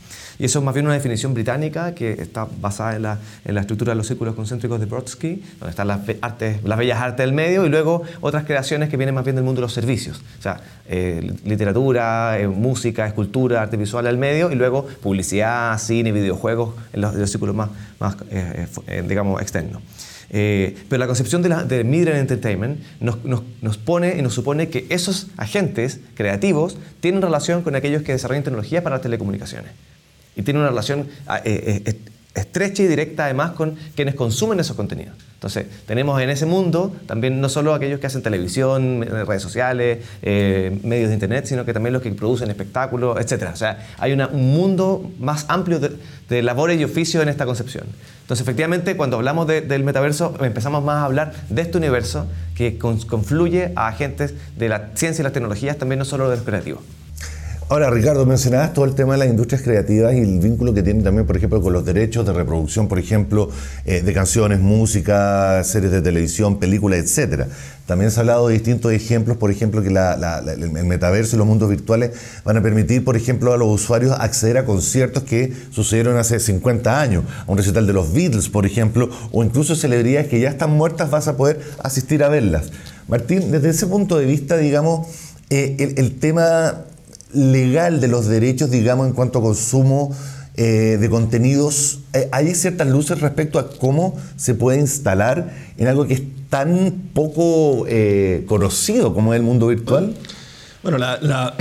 Y 0.43 0.47
eso 0.47 0.59
es 0.59 0.65
más 0.65 0.73
bien 0.73 0.85
una 0.85 0.95
definición 0.95 1.33
británica 1.33 1.95
que 1.95 2.11
está 2.11 2.45
basada 2.59 2.97
en 2.97 3.03
la, 3.03 3.17
en 3.45 3.55
la 3.55 3.61
estructura 3.61 3.93
de 3.93 3.95
los 3.95 4.07
círculos 4.07 4.35
concéntricos 4.35 4.77
de 4.77 4.87
Brodsky, 4.87 5.41
donde 5.57 5.69
están 5.69 5.87
las, 5.87 6.01
artes, 6.19 6.61
las 6.65 6.77
bellas 6.77 6.99
artes 6.99 7.25
del 7.25 7.31
medio 7.31 7.65
y 7.65 7.69
luego 7.69 8.03
otras 8.19 8.43
creaciones 8.43 8.89
que 8.89 8.97
vienen 8.97 9.15
más 9.15 9.23
bien 9.23 9.37
del 9.37 9.45
mundo 9.45 9.61
de 9.61 9.67
los 9.67 9.73
servicios. 9.73 10.21
O 10.39 10.41
sea, 10.41 10.59
eh, 10.89 11.33
literatura, 11.45 12.37
eh, 12.37 12.49
música, 12.49 13.07
escultura, 13.07 13.61
arte 13.61 13.77
visual 13.77 14.05
al 14.05 14.17
medio 14.17 14.51
y 14.51 14.55
luego 14.55 14.85
publicidad, 14.85 15.77
cine, 15.77 16.11
videojuegos 16.11 16.75
en 16.91 16.99
los, 16.99 17.31
círculos 17.31 17.55
más, 17.55 17.69
más 18.01 18.17
eh, 18.29 18.67
digamos, 19.07 19.41
externos. 19.41 19.81
pero 20.29 20.97
la 20.97 21.07
concepción 21.07 21.41
de, 21.41 21.47
la, 21.47 21.63
de 21.63 21.79
Entertainment 22.19 22.81
nos, 22.99 23.23
nos, 23.23 23.43
nos, 23.61 23.77
pone 23.77 24.17
y 24.17 24.21
nos 24.21 24.33
supone 24.33 24.67
que 24.67 24.87
esos 24.89 25.27
agentes 25.37 26.01
creativos 26.15 26.77
tienen 26.99 27.21
relación 27.21 27.61
con 27.61 27.77
aquellos 27.77 28.03
que 28.03 28.11
desarrollan 28.11 28.43
tecnologías 28.43 28.83
para 28.83 28.97
las 28.97 29.03
telecomunicaciones 29.03 29.71
y 30.35 30.41
tiene 30.41 30.59
una 30.59 30.69
relación 30.69 31.07
ah, 31.27 31.41
eh, 31.43 31.83
eh, 31.85 31.99
estrecha 32.35 32.83
y 32.83 32.87
directa 32.87 33.25
además 33.25 33.51
con 33.51 33.75
quienes 33.95 34.15
consumen 34.15 34.59
esos 34.59 34.75
contenidos. 34.75 35.15
Entonces, 35.43 35.65
tenemos 35.85 36.21
en 36.21 36.29
ese 36.29 36.45
mundo 36.45 36.95
también 37.05 37.41
no 37.41 37.49
solo 37.49 37.73
aquellos 37.73 37.99
que 37.99 38.07
hacen 38.07 38.21
televisión, 38.21 39.01
redes 39.01 39.41
sociales, 39.41 39.99
eh, 40.21 40.79
medios 40.83 41.09
de 41.09 41.15
internet, 41.15 41.47
sino 41.47 41.65
que 41.65 41.73
también 41.73 41.91
los 41.91 42.01
que 42.01 42.09
producen 42.11 42.49
espectáculos, 42.49 43.19
etc. 43.19 43.49
O 43.51 43.55
sea, 43.57 43.85
hay 43.99 44.13
un 44.13 44.25
mundo 44.53 45.11
más 45.19 45.45
amplio 45.49 45.81
de, 45.81 46.41
labores 46.41 46.79
y 46.79 46.85
oficios 46.85 47.21
en 47.21 47.27
esta 47.27 47.45
concepción. 47.45 47.83
Entonces, 48.21 48.41
efectivamente, 48.41 48.95
cuando 48.95 49.17
hablamos 49.17 49.45
del 49.45 49.83
metaverso, 49.83 50.33
empezamos 50.39 50.81
más 50.81 50.95
a 50.95 51.05
hablar 51.05 51.33
de 51.49 51.61
este 51.61 51.77
universo 51.77 52.25
que 52.55 52.77
confluye 52.77 53.73
a 53.75 53.89
agentes 53.89 54.33
de 54.57 54.69
la 54.69 54.91
ciencia 54.95 55.21
y 55.21 55.23
las 55.23 55.33
tecnologías, 55.33 55.77
también 55.77 55.99
no 55.99 56.05
solo 56.05 56.29
de 56.29 56.37
los 56.37 56.45
creativos. 56.45 56.79
Ahora, 57.73 57.89
Ricardo, 57.89 58.23
mencionabas 58.27 58.71
todo 58.71 58.85
el 58.85 58.93
tema 58.93 59.13
de 59.13 59.17
las 59.17 59.29
industrias 59.29 59.63
creativas 59.63 60.13
y 60.13 60.19
el 60.19 60.37
vínculo 60.37 60.75
que 60.75 60.83
tiene 60.83 61.01
también, 61.01 61.25
por 61.25 61.37
ejemplo, 61.37 61.59
con 61.59 61.73
los 61.73 61.83
derechos 61.83 62.23
de 62.23 62.31
reproducción, 62.31 62.87
por 62.87 62.99
ejemplo, 62.99 63.49
eh, 63.85 64.01
de 64.01 64.13
canciones, 64.13 64.59
música, 64.59 65.63
series 65.63 65.91
de 65.91 66.03
televisión, 66.03 66.59
películas, 66.59 66.99
etcétera. 66.99 67.47
También 67.87 68.11
se 68.11 68.19
ha 68.19 68.21
hablado 68.21 68.47
de 68.47 68.53
distintos 68.53 68.91
ejemplos, 68.91 69.37
por 69.37 69.49
ejemplo, 69.49 69.81
que 69.81 69.87
el 69.87 70.85
metaverso 70.85 71.35
y 71.35 71.39
los 71.39 71.47
mundos 71.47 71.67
virtuales 71.67 72.11
van 72.45 72.57
a 72.57 72.61
permitir, 72.61 73.03
por 73.03 73.17
ejemplo, 73.17 73.53
a 73.53 73.57
los 73.57 73.69
usuarios 73.69 74.15
acceder 74.19 74.59
a 74.59 74.65
conciertos 74.65 75.23
que 75.23 75.51
sucedieron 75.71 76.15
hace 76.17 76.39
50 76.39 77.01
años, 77.01 77.23
a 77.47 77.51
un 77.51 77.57
recital 77.57 77.87
de 77.87 77.93
los 77.93 78.13
Beatles, 78.13 78.49
por 78.49 78.67
ejemplo, 78.67 79.09
o 79.31 79.43
incluso 79.43 79.75
celebridades 79.75 80.27
que 80.27 80.39
ya 80.39 80.49
están 80.49 80.69
muertas, 80.69 81.09
vas 81.09 81.27
a 81.27 81.37
poder 81.37 81.59
asistir 81.81 82.23
a 82.23 82.29
verlas. 82.29 82.69
Martín, 83.07 83.49
desde 83.51 83.69
ese 83.69 83.87
punto 83.87 84.19
de 84.19 84.27
vista, 84.27 84.57
digamos, 84.57 85.07
eh, 85.49 85.95
el 85.97 86.19
tema 86.19 86.85
legal 87.33 88.01
de 88.01 88.07
los 88.07 88.27
derechos, 88.27 88.71
digamos, 88.71 89.07
en 89.07 89.13
cuanto 89.13 89.39
a 89.39 89.41
consumo 89.41 90.11
eh, 90.55 90.97
de 90.99 91.09
contenidos, 91.09 91.99
eh, 92.13 92.29
¿hay 92.31 92.53
ciertas 92.53 92.87
luces 92.87 93.21
respecto 93.21 93.57
a 93.57 93.69
cómo 93.71 94.15
se 94.35 94.53
puede 94.53 94.79
instalar 94.79 95.51
en 95.77 95.87
algo 95.87 96.05
que 96.05 96.13
es 96.13 96.21
tan 96.49 97.09
poco 97.13 97.85
eh, 97.87 98.45
conocido 98.47 99.15
como 99.15 99.33
es 99.33 99.39
el 99.39 99.43
mundo 99.43 99.67
virtual? 99.67 100.13
Bueno, 100.83 100.97
la, 100.97 101.55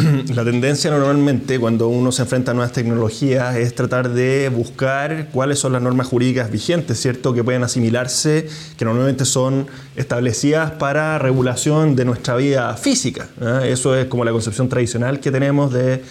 tendencia 0.44 0.90
normalmente 0.90 1.60
cuando 1.60 1.86
uno 1.86 2.10
se 2.10 2.22
enfrenta 2.22 2.50
a 2.50 2.54
nuevas 2.54 2.72
tecnologías 2.72 3.54
es 3.54 3.72
tratar 3.72 4.08
de 4.08 4.48
buscar 4.48 5.28
cuáles 5.32 5.60
son 5.60 5.72
las 5.72 5.80
normas 5.80 6.08
jurídicas 6.08 6.50
vigentes, 6.50 7.00
¿cierto? 7.00 7.32
Que 7.32 7.44
pueden 7.44 7.62
asimilarse, 7.62 8.48
que 8.76 8.84
normalmente 8.84 9.24
son 9.24 9.68
establecidas 9.94 10.72
para 10.72 11.20
regulación 11.20 11.94
de 11.94 12.04
nuestra 12.04 12.34
vida 12.34 12.76
física. 12.76 13.28
¿eh? 13.40 13.70
Eso 13.70 13.94
es 13.94 14.06
como 14.06 14.24
la 14.24 14.32
concepción 14.32 14.68
tradicional 14.68 15.20
que 15.20 15.30
tenemos 15.30 15.72
de 15.72 16.02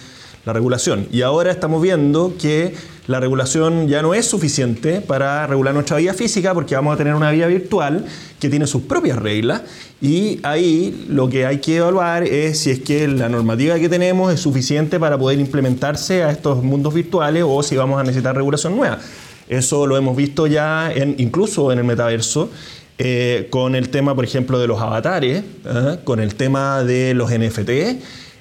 la 0.44 0.52
regulación. 0.52 1.06
Y 1.12 1.22
ahora 1.22 1.50
estamos 1.50 1.80
viendo 1.82 2.34
que 2.40 2.74
la 3.06 3.18
regulación 3.18 3.88
ya 3.88 4.00
no 4.00 4.14
es 4.14 4.26
suficiente 4.26 5.00
para 5.00 5.46
regular 5.46 5.74
nuestra 5.74 5.96
vida 5.96 6.14
física 6.14 6.54
porque 6.54 6.74
vamos 6.76 6.94
a 6.94 6.96
tener 6.96 7.14
una 7.14 7.30
vida 7.32 7.46
virtual 7.46 8.04
que 8.38 8.48
tiene 8.48 8.66
sus 8.66 8.82
propias 8.82 9.18
reglas 9.18 9.62
y 10.00 10.38
ahí 10.44 11.06
lo 11.08 11.28
que 11.28 11.46
hay 11.46 11.58
que 11.58 11.76
evaluar 11.76 12.22
es 12.22 12.60
si 12.60 12.70
es 12.70 12.80
que 12.80 13.08
la 13.08 13.28
normativa 13.28 13.78
que 13.78 13.88
tenemos 13.88 14.32
es 14.32 14.40
suficiente 14.40 15.00
para 15.00 15.18
poder 15.18 15.40
implementarse 15.40 16.22
a 16.22 16.30
estos 16.30 16.62
mundos 16.62 16.94
virtuales 16.94 17.44
o 17.46 17.62
si 17.62 17.76
vamos 17.76 18.00
a 18.00 18.04
necesitar 18.04 18.36
regulación 18.36 18.76
nueva. 18.76 18.98
Eso 19.48 19.86
lo 19.86 19.96
hemos 19.96 20.16
visto 20.16 20.46
ya 20.46 20.92
incluso 21.18 21.72
en 21.72 21.78
el 21.78 21.84
metaverso. 21.84 22.50
Eh, 22.98 23.48
con 23.50 23.74
el 23.74 23.88
tema, 23.88 24.14
por 24.14 24.24
ejemplo, 24.24 24.60
de 24.60 24.68
los 24.68 24.80
avatares, 24.80 25.42
¿eh? 25.64 25.98
con 26.04 26.20
el 26.20 26.36
tema 26.36 26.84
de 26.84 27.14
los 27.14 27.30
NFT. 27.30 27.70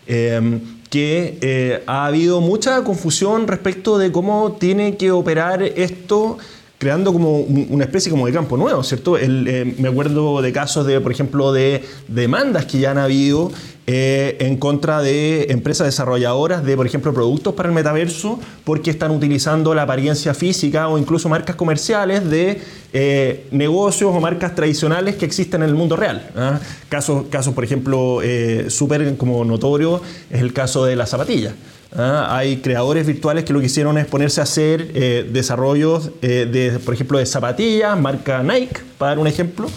Eh, 0.08 0.60
que 0.92 1.38
eh, 1.40 1.84
ha 1.88 2.06
habido 2.06 2.42
mucha 2.42 2.84
confusión 2.84 3.48
respecto 3.48 3.98
de 3.98 4.12
cómo 4.12 4.58
tiene 4.60 4.98
que 4.98 5.10
operar 5.10 5.64
esto 5.64 6.38
creando 6.82 7.14
como 7.14 7.42
una 7.42 7.84
especie 7.84 8.10
como 8.10 8.26
de 8.26 8.34
campo 8.34 8.58
nuevo, 8.58 8.82
¿cierto? 8.82 9.16
Eh, 9.16 9.76
me 9.78 9.88
acuerdo 9.88 10.42
de 10.42 10.52
casos 10.52 10.88
de, 10.88 11.00
por 11.00 11.12
ejemplo, 11.12 11.54
de 11.54 11.84
demandas 12.08 12.66
que 12.66 12.80
ya 12.80 12.90
han 12.90 12.98
habido 12.98 13.52
eh, 13.86 14.38
en 14.40 14.58
contra 14.58 15.04
de 15.04 15.48
empresas 15.50 15.86
desarrolladoras 15.86 16.66
de, 16.66 16.76
por 16.76 16.88
ejemplo, 16.88 17.14
productos 17.14 17.54
para 17.54 17.70
el 17.70 17.76
metaverso, 17.76 18.40
porque 18.64 18.90
están 18.90 19.12
utilizando 19.12 19.76
la 19.76 19.84
apariencia 19.84 20.34
física 20.34 20.88
o 20.88 20.98
incluso 20.98 21.30
marcas 21.30 21.56
comerciales 21.56 22.28
de 22.28 22.60
eh, 22.94 23.46
negocios 23.52 24.12
o 24.12 24.20
marcas 24.20 24.56
tradicionales 24.56 25.18
que 25.18 25.26
existen 25.26 25.62
en 25.62 25.70
el 25.70 25.76
mundo 25.76 25.96
real. 25.96 26.32
¿ah? 26.36 26.60
Casos, 26.90 27.26
casos, 27.30 27.54
por 27.54 27.64
ejemplo, 27.64 28.24
eh, 28.24 28.72
súper 28.72 29.18
como 29.18 29.46
notorio 29.46 30.02
es 30.32 30.42
el 30.42 30.52
caso 30.52 30.84
de 30.84 30.96
las 30.96 31.12
zapatillas. 31.12 31.54
¿Ah? 31.96 32.28
Hay 32.36 32.58
creadores 32.58 33.06
virtuales 33.06 33.44
que 33.44 33.54
lo 33.54 33.60
que 33.60 33.68
hicieron 33.68 33.98
es 33.98 34.06
ponerse 34.06 34.42
a 34.42 34.44
hacer 34.44 34.94
desarrollos 35.32 36.12
de, 36.22 36.80
por 36.84 36.94
ejemplo, 36.94 37.18
de 37.18 37.26
zapatillas, 37.26 38.00
marca 38.00 38.44
Nike, 38.44 38.82
para 38.98 39.12
dar 39.12 39.20
un 39.20 39.28
ejemplo 39.28 39.70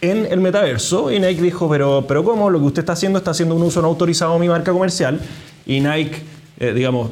en 0.00 0.26
el 0.30 0.40
metaverso 0.40 1.10
y 1.10 1.18
Nike 1.18 1.42
dijo, 1.42 1.68
pero, 1.68 2.04
pero 2.06 2.24
¿cómo? 2.24 2.50
Lo 2.50 2.58
que 2.58 2.66
usted 2.66 2.80
está 2.80 2.92
haciendo 2.92 3.18
está 3.18 3.30
haciendo 3.30 3.54
un 3.54 3.62
uso 3.62 3.80
no 3.80 3.88
autorizado 3.88 4.34
de 4.34 4.40
mi 4.40 4.48
marca 4.48 4.72
comercial 4.72 5.20
y 5.64 5.80
Nike, 5.80 6.22
eh, 6.58 6.72
digamos, 6.72 7.10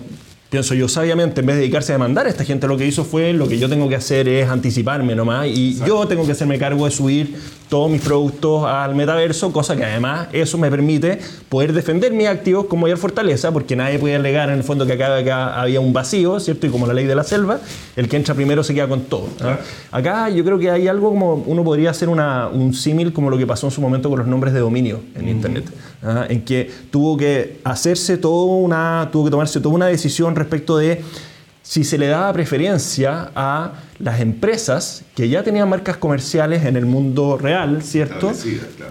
pienso 0.50 0.74
yo 0.74 0.88
sabiamente, 0.88 1.40
en 1.40 1.46
vez 1.46 1.56
de 1.56 1.62
dedicarse 1.62 1.92
a 1.92 1.96
demandar 1.96 2.26
a 2.26 2.28
esta 2.28 2.44
gente, 2.44 2.68
lo 2.68 2.76
que 2.76 2.86
hizo 2.86 3.04
fue 3.04 3.32
lo 3.32 3.48
que 3.48 3.58
yo 3.58 3.68
tengo 3.68 3.88
que 3.88 3.96
hacer 3.96 4.28
es 4.28 4.48
anticiparme 4.48 5.14
nomás 5.14 5.46
y 5.48 5.78
yo 5.84 6.06
tengo 6.06 6.26
que 6.26 6.32
hacerme 6.32 6.58
cargo 6.58 6.84
de 6.84 6.90
subir 6.90 7.36
todos 7.74 7.90
mis 7.90 8.02
productos 8.02 8.64
al 8.66 8.94
metaverso, 8.94 9.52
cosa 9.52 9.74
que 9.74 9.84
además 9.84 10.28
eso 10.32 10.58
me 10.58 10.70
permite 10.70 11.18
poder 11.48 11.72
defender 11.72 12.12
mis 12.12 12.28
activos 12.28 12.66
con 12.66 12.78
mayor 12.78 12.98
fortaleza, 12.98 13.50
porque 13.50 13.74
nadie 13.74 13.98
puede 13.98 14.14
alegar 14.14 14.48
en 14.48 14.58
el 14.58 14.62
fondo 14.62 14.86
que 14.86 14.92
acá, 14.92 15.60
había 15.60 15.80
un 15.80 15.92
vacío, 15.92 16.38
¿cierto? 16.38 16.68
Y 16.68 16.70
como 16.70 16.86
la 16.86 16.94
ley 16.94 17.04
de 17.04 17.16
la 17.16 17.24
selva, 17.24 17.58
el 17.96 18.08
que 18.08 18.14
entra 18.14 18.32
primero 18.32 18.62
se 18.62 18.74
queda 18.74 18.86
con 18.86 19.00
todo. 19.06 19.26
¿ah? 19.40 19.58
Acá 19.90 20.28
yo 20.28 20.44
creo 20.44 20.56
que 20.56 20.70
hay 20.70 20.86
algo 20.86 21.08
como 21.08 21.34
uno 21.34 21.64
podría 21.64 21.90
hacer 21.90 22.08
una, 22.08 22.46
un 22.46 22.74
símil 22.74 23.12
como 23.12 23.28
lo 23.28 23.36
que 23.36 23.44
pasó 23.44 23.66
en 23.66 23.72
su 23.72 23.80
momento 23.80 24.08
con 24.08 24.20
los 24.20 24.28
nombres 24.28 24.54
de 24.54 24.60
dominio 24.60 25.00
en 25.16 25.28
Internet, 25.28 25.64
¿ah? 26.04 26.26
en 26.28 26.42
que 26.44 26.70
tuvo 26.92 27.16
que 27.16 27.58
hacerse 27.64 28.18
todo 28.18 28.44
una, 28.44 29.08
tuvo 29.10 29.24
que 29.24 29.32
tomarse 29.32 29.58
toda 29.58 29.74
una 29.74 29.86
decisión 29.86 30.36
respecto 30.36 30.78
de 30.78 31.02
si 31.64 31.82
se 31.82 31.96
le 31.96 32.08
daba 32.08 32.30
preferencia 32.34 33.30
a 33.34 33.72
las 33.98 34.20
empresas 34.20 35.02
que 35.16 35.30
ya 35.30 35.42
tenían 35.42 35.66
marcas 35.66 35.96
comerciales 35.96 36.66
en 36.66 36.76
el 36.76 36.84
mundo 36.84 37.38
real, 37.38 37.82
¿cierto? 37.82 38.32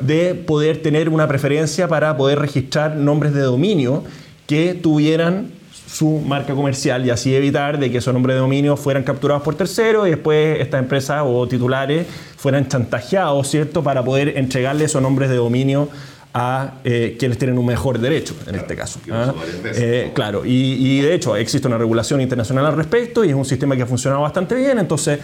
De 0.02 0.34
poder 0.34 0.82
tener 0.82 1.08
una 1.08 1.28
preferencia 1.28 1.88
para 1.88 2.18
poder 2.18 2.40
registrar 2.40 2.96
nombres 2.96 3.36
de 3.36 3.42
dominio 3.42 4.04
que 4.48 4.74
tuvieran 4.74 5.52
su 5.88 6.20
marca 6.20 6.56
comercial 6.56 7.06
y 7.06 7.12
así 7.12 7.36
evitar 7.36 7.78
de 7.78 7.92
que 7.92 8.00
esos 8.00 8.12
nombres 8.12 8.36
de 8.36 8.40
dominio 8.40 8.76
fueran 8.76 9.04
capturados 9.04 9.44
por 9.44 9.54
terceros 9.54 10.08
y 10.08 10.10
después 10.10 10.60
estas 10.60 10.82
empresas 10.82 11.22
o 11.24 11.48
titulares 11.48 12.08
fueran 12.38 12.68
chantajeados, 12.68 13.48
¿cierto? 13.50 13.84
Para 13.84 14.04
poder 14.04 14.36
entregarle 14.36 14.86
esos 14.86 15.02
nombres 15.02 15.30
de 15.30 15.36
dominio 15.36 15.90
a 16.34 16.80
eh, 16.84 17.16
quienes 17.20 17.38
tienen 17.38 17.58
un 17.58 17.66
mejor 17.66 18.00
derecho, 18.00 18.36
en 18.48 18.56
este 18.56 18.76
caso. 18.76 19.00
¿ah? 19.12 19.34
Eh, 19.66 20.12
claro, 20.16 20.44
y, 20.44 21.02
de 21.02 21.14
hecho 21.14 21.36
existe 21.36 21.68
una 21.68 21.78
regulación 21.78 22.22
internacional 22.22 22.66
al 22.66 22.76
respecto 22.76 23.24
y 23.24 23.30
es 23.30 23.36
un 23.36 23.46
sistema 23.46 23.76
que 23.76 23.84
ha 23.84 23.86
funcionado 23.86 24.24
bastante 24.24 24.56
bien, 24.56 24.80
entonces 24.80 25.20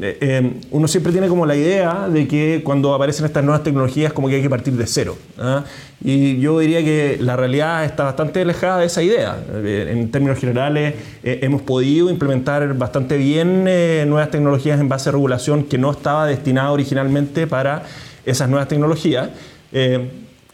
eh, 0.00 0.52
uno 0.70 0.88
siempre 0.88 1.12
tiene 1.12 1.28
como 1.28 1.46
la 1.46 1.54
idea 1.54 2.08
de 2.08 2.26
que 2.26 2.62
cuando 2.64 2.92
aparecen 2.92 3.26
estas 3.26 3.44
nuevas 3.44 3.62
tecnologías 3.62 4.12
como 4.12 4.28
que 4.28 4.36
hay 4.36 4.42
que 4.42 4.50
partir 4.50 4.74
de 4.74 4.86
cero. 4.86 5.16
¿ah? 5.38 5.64
Y 6.02 6.40
yo 6.40 6.58
diría 6.58 6.80
que 6.80 7.18
la 7.20 7.36
realidad 7.36 7.84
está 7.84 8.02
bastante 8.04 8.40
alejada 8.40 8.80
de 8.80 8.86
esa 8.86 9.02
idea. 9.02 9.36
en 9.64 10.10
términos 10.10 10.38
generales 10.38 10.94
hemos 11.22 11.62
podido 11.62 12.10
implementar 12.10 12.74
bastante 12.74 13.16
bien 13.16 13.64
nuevas 14.08 14.30
tecnologías 14.30 14.80
en 14.80 14.88
base 14.88 15.08
a 15.08 15.12
regulación 15.12 15.64
que 15.64 15.78
no 15.78 15.90
estaba 15.92 16.26
destinada 16.26 16.72
originalmente 16.72 17.46
para 17.46 17.84
esas 18.24 18.48
nuevas 18.48 18.68
tecnologías 18.68 19.30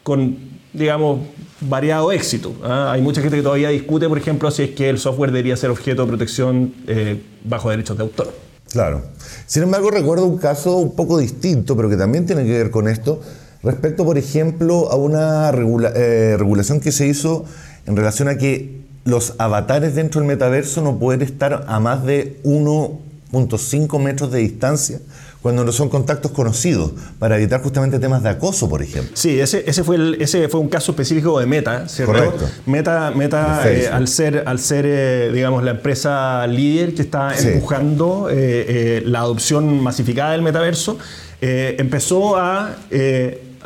con, 0.05 0.37
digamos, 0.71 1.21
variado 1.61 2.11
éxito. 2.11 2.53
¿ah? 2.63 2.91
Hay 2.91 3.01
mucha 3.01 3.21
gente 3.21 3.37
que 3.37 3.41
todavía 3.41 3.69
discute, 3.69 4.07
por 4.07 4.19
ejemplo, 4.19 4.51
si 4.51 4.61
es 4.61 4.69
que 4.69 4.87
el 4.87 4.99
software 4.99 5.31
debería 5.31 5.57
ser 5.57 5.71
objeto 5.71 6.03
de 6.03 6.07
protección 6.07 6.75
eh, 6.85 7.23
bajo 7.43 7.71
derechos 7.71 7.97
de 7.97 8.03
autor. 8.03 8.31
Claro. 8.71 9.01
Sin 9.47 9.63
embargo, 9.63 9.89
recuerdo 9.89 10.27
un 10.27 10.37
caso 10.37 10.77
un 10.77 10.95
poco 10.95 11.17
distinto, 11.17 11.75
pero 11.75 11.89
que 11.89 11.97
también 11.97 12.27
tiene 12.27 12.45
que 12.45 12.51
ver 12.51 12.69
con 12.69 12.87
esto, 12.87 13.19
respecto, 13.63 14.05
por 14.05 14.19
ejemplo, 14.19 14.91
a 14.91 14.95
una 14.95 15.49
eh, 15.49 16.35
regulación 16.37 16.79
que 16.81 16.91
se 16.91 17.07
hizo 17.07 17.45
en 17.87 17.95
relación 17.95 18.27
a 18.27 18.37
que 18.37 18.81
los 19.05 19.33
avatares 19.39 19.95
dentro 19.95 20.21
del 20.21 20.27
metaverso 20.27 20.83
no 20.83 20.99
pueden 20.99 21.23
estar 21.23 21.65
a 21.67 21.79
más 21.79 22.05
de 22.05 22.39
1.5 22.43 23.99
metros 23.99 24.31
de 24.31 24.37
distancia 24.37 24.99
cuando 25.45 25.63
no 25.63 25.71
son 25.71 25.89
contactos 25.89 26.31
conocidos, 26.31 26.89
para 27.19 27.35
evitar 27.35 27.61
justamente 27.61 27.99
temas 27.99 28.23
de 28.23 28.29
acoso, 28.29 28.67
por 28.67 28.81
ejemplo. 28.81 29.11
Sí, 29.13 29.39
ese, 29.39 29.63
ese, 29.67 29.83
fue, 29.83 30.17
ese 30.19 30.49
fue 30.49 30.59
un 30.59 30.69
caso 30.69 30.93
específico 30.93 31.39
de 31.39 31.45
Meta, 31.45 31.87
¿cierto? 31.87 32.13
Correcto. 32.13 32.49
Meta, 32.65 33.11
Meta 33.11 33.61
eh, 33.71 33.87
al 33.87 34.07
ser, 34.07 34.41
al 34.47 34.57
ser 34.57 34.85
eh, 34.87 35.29
digamos, 35.31 35.63
la 35.63 35.69
empresa 35.69 36.47
líder 36.47 36.95
que 36.95 37.03
está 37.03 37.37
empujando 37.37 38.27
eh, 38.31 39.03
la 39.05 39.19
adopción 39.19 39.81
masificada 39.81 40.31
del 40.31 40.41
metaverso, 40.41 40.97
empezó 41.39 42.37
a 42.37 42.77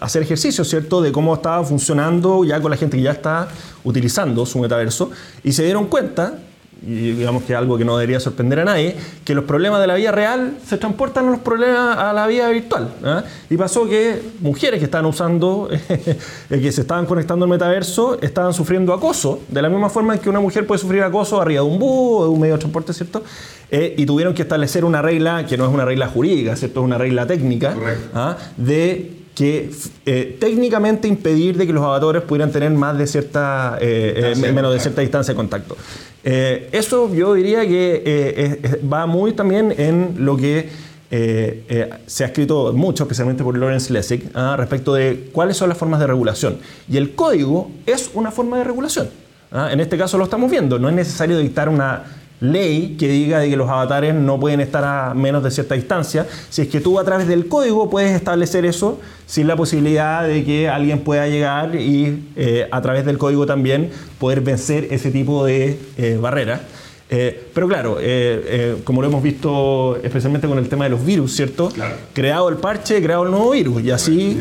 hacer 0.01 0.21
ejercicio, 0.21 0.65
¿cierto?, 0.65 1.01
de 1.01 1.13
cómo 1.13 1.33
estaba 1.33 1.63
funcionando 1.63 2.43
ya 2.43 2.59
con 2.59 2.71
la 2.71 2.75
gente 2.75 2.97
que 2.97 3.03
ya 3.03 3.11
está 3.11 3.47
utilizando 3.85 4.45
su 4.45 4.59
metaverso 4.59 5.11
y 5.45 5.53
se 5.53 5.63
dieron 5.63 5.87
cuenta 5.87 6.39
y 6.81 7.11
digamos 7.11 7.43
que 7.43 7.53
es 7.53 7.59
algo 7.59 7.77
que 7.77 7.85
no 7.85 7.97
debería 7.97 8.19
sorprender 8.19 8.59
a 8.61 8.65
nadie, 8.65 8.95
que 9.25 9.33
los 9.33 9.45
problemas 9.45 9.81
de 9.81 9.87
la 9.87 9.95
vida 9.95 10.11
real 10.11 10.57
se 10.65 10.77
transportan 10.77 11.27
a 11.27 11.31
los 11.31 11.39
problemas 11.39 11.97
a 11.97 12.13
la 12.13 12.27
vida 12.27 12.49
virtual. 12.49 12.93
¿ah? 13.03 13.23
Y 13.49 13.57
pasó 13.57 13.87
que 13.87 14.21
mujeres 14.39 14.79
que 14.79 14.85
estaban 14.85 15.05
usando, 15.05 15.69
que 16.49 16.71
se 16.71 16.81
estaban 16.81 17.05
conectando 17.05 17.45
al 17.45 17.51
metaverso, 17.51 18.19
estaban 18.21 18.53
sufriendo 18.53 18.93
acoso, 18.93 19.41
de 19.49 19.61
la 19.61 19.69
misma 19.69 19.89
forma 19.89 20.17
que 20.17 20.29
una 20.29 20.39
mujer 20.39 20.65
puede 20.65 20.79
sufrir 20.79 21.03
acoso 21.03 21.41
arriba 21.41 21.61
de 21.61 21.67
un 21.67 21.79
bus 21.79 22.21
o 22.21 22.23
de 22.23 22.29
un 22.29 22.39
medio 22.39 22.55
de 22.55 22.59
transporte, 22.59 22.93
¿cierto? 22.93 23.23
Eh, 23.71 23.95
y 23.97 24.05
tuvieron 24.05 24.33
que 24.33 24.43
establecer 24.43 24.85
una 24.85 25.01
regla, 25.01 25.45
que 25.45 25.57
no 25.57 25.65
es 25.65 25.73
una 25.73 25.85
regla 25.85 26.07
jurídica, 26.07 26.55
¿cierto? 26.55 26.79
Es 26.79 26.85
una 26.85 26.97
regla 26.97 27.27
técnica, 27.27 27.75
¿ah? 28.13 28.37
de 28.57 29.19
que 29.35 29.71
eh, 30.05 30.37
técnicamente 30.39 31.07
impedir 31.07 31.57
de 31.57 31.65
que 31.65 31.73
los 31.73 31.83
avatares 31.83 32.23
pudieran 32.23 32.51
tener 32.51 32.71
más 32.71 32.97
de 32.97 33.07
cierta, 33.07 33.77
eh, 33.79 34.33
menos 34.37 34.73
de 34.73 34.79
cierta 34.79 35.01
distancia 35.01 35.33
de 35.33 35.35
contacto. 35.37 35.77
Eh, 36.23 36.69
eso 36.71 37.13
yo 37.13 37.33
diría 37.33 37.65
que 37.65 38.03
eh, 38.05 38.81
va 38.91 39.05
muy 39.05 39.33
también 39.33 39.73
en 39.77 40.15
lo 40.19 40.35
que 40.35 40.69
eh, 41.11 41.89
se 42.05 42.23
ha 42.23 42.27
escrito 42.27 42.73
mucho, 42.73 43.03
especialmente 43.03 43.43
por 43.43 43.57
Lawrence 43.57 43.91
Lessig, 43.91 44.29
ah, 44.35 44.55
respecto 44.57 44.93
de 44.93 45.29
cuáles 45.31 45.57
son 45.57 45.69
las 45.69 45.77
formas 45.77 45.99
de 45.99 46.07
regulación. 46.07 46.57
Y 46.87 46.97
el 46.97 47.15
código 47.15 47.71
es 47.85 48.11
una 48.13 48.31
forma 48.31 48.57
de 48.57 48.63
regulación. 48.63 49.09
Ah, 49.51 49.69
en 49.71 49.79
este 49.79 49.97
caso 49.97 50.17
lo 50.17 50.25
estamos 50.25 50.51
viendo. 50.51 50.77
No 50.77 50.89
es 50.89 50.95
necesario 50.95 51.39
dictar 51.39 51.69
una 51.69 52.03
ley 52.41 52.95
que 52.97 53.07
diga 53.07 53.39
de 53.39 53.49
que 53.49 53.57
los 53.57 53.69
avatares 53.69 54.13
no 54.13 54.39
pueden 54.39 54.61
estar 54.61 54.83
a 54.83 55.13
menos 55.13 55.43
de 55.43 55.51
cierta 55.51 55.75
distancia, 55.75 56.25
si 56.49 56.61
es 56.61 56.67
que 56.67 56.79
tú 56.79 56.99
a 56.99 57.03
través 57.03 57.27
del 57.27 57.47
código 57.47 57.89
puedes 57.89 58.15
establecer 58.15 58.65
eso 58.65 58.99
sin 59.25 59.47
la 59.47 59.55
posibilidad 59.55 60.25
de 60.27 60.43
que 60.43 60.69
alguien 60.69 60.99
pueda 60.99 61.27
llegar 61.27 61.75
y 61.75 62.31
eh, 62.35 62.67
a 62.71 62.81
través 62.81 63.05
del 63.05 63.17
código 63.17 63.45
también 63.45 63.91
poder 64.19 64.41
vencer 64.41 64.87
ese 64.91 65.11
tipo 65.11 65.45
de 65.45 65.79
eh, 65.97 66.17
barreras. 66.19 66.61
Eh, 67.11 67.49
pero 67.55 67.67
claro, 67.67 67.97
eh, 67.99 68.03
eh, 68.05 68.81
como 68.83 69.01
lo 69.01 69.07
hemos 69.07 69.23
visto 69.23 69.97
especialmente 70.03 70.47
con 70.47 70.59
el 70.59 70.69
tema 70.69 70.83
de 70.83 70.91
los 70.91 71.03
virus, 71.03 71.35
¿cierto? 71.35 71.71
Creado 72.13 72.49
el 72.49 72.57
parche, 72.57 73.01
creado 73.01 73.23
el 73.23 73.31
nuevo 73.31 73.49
virus 73.49 73.81
y 73.81 73.89
así, 73.89 74.37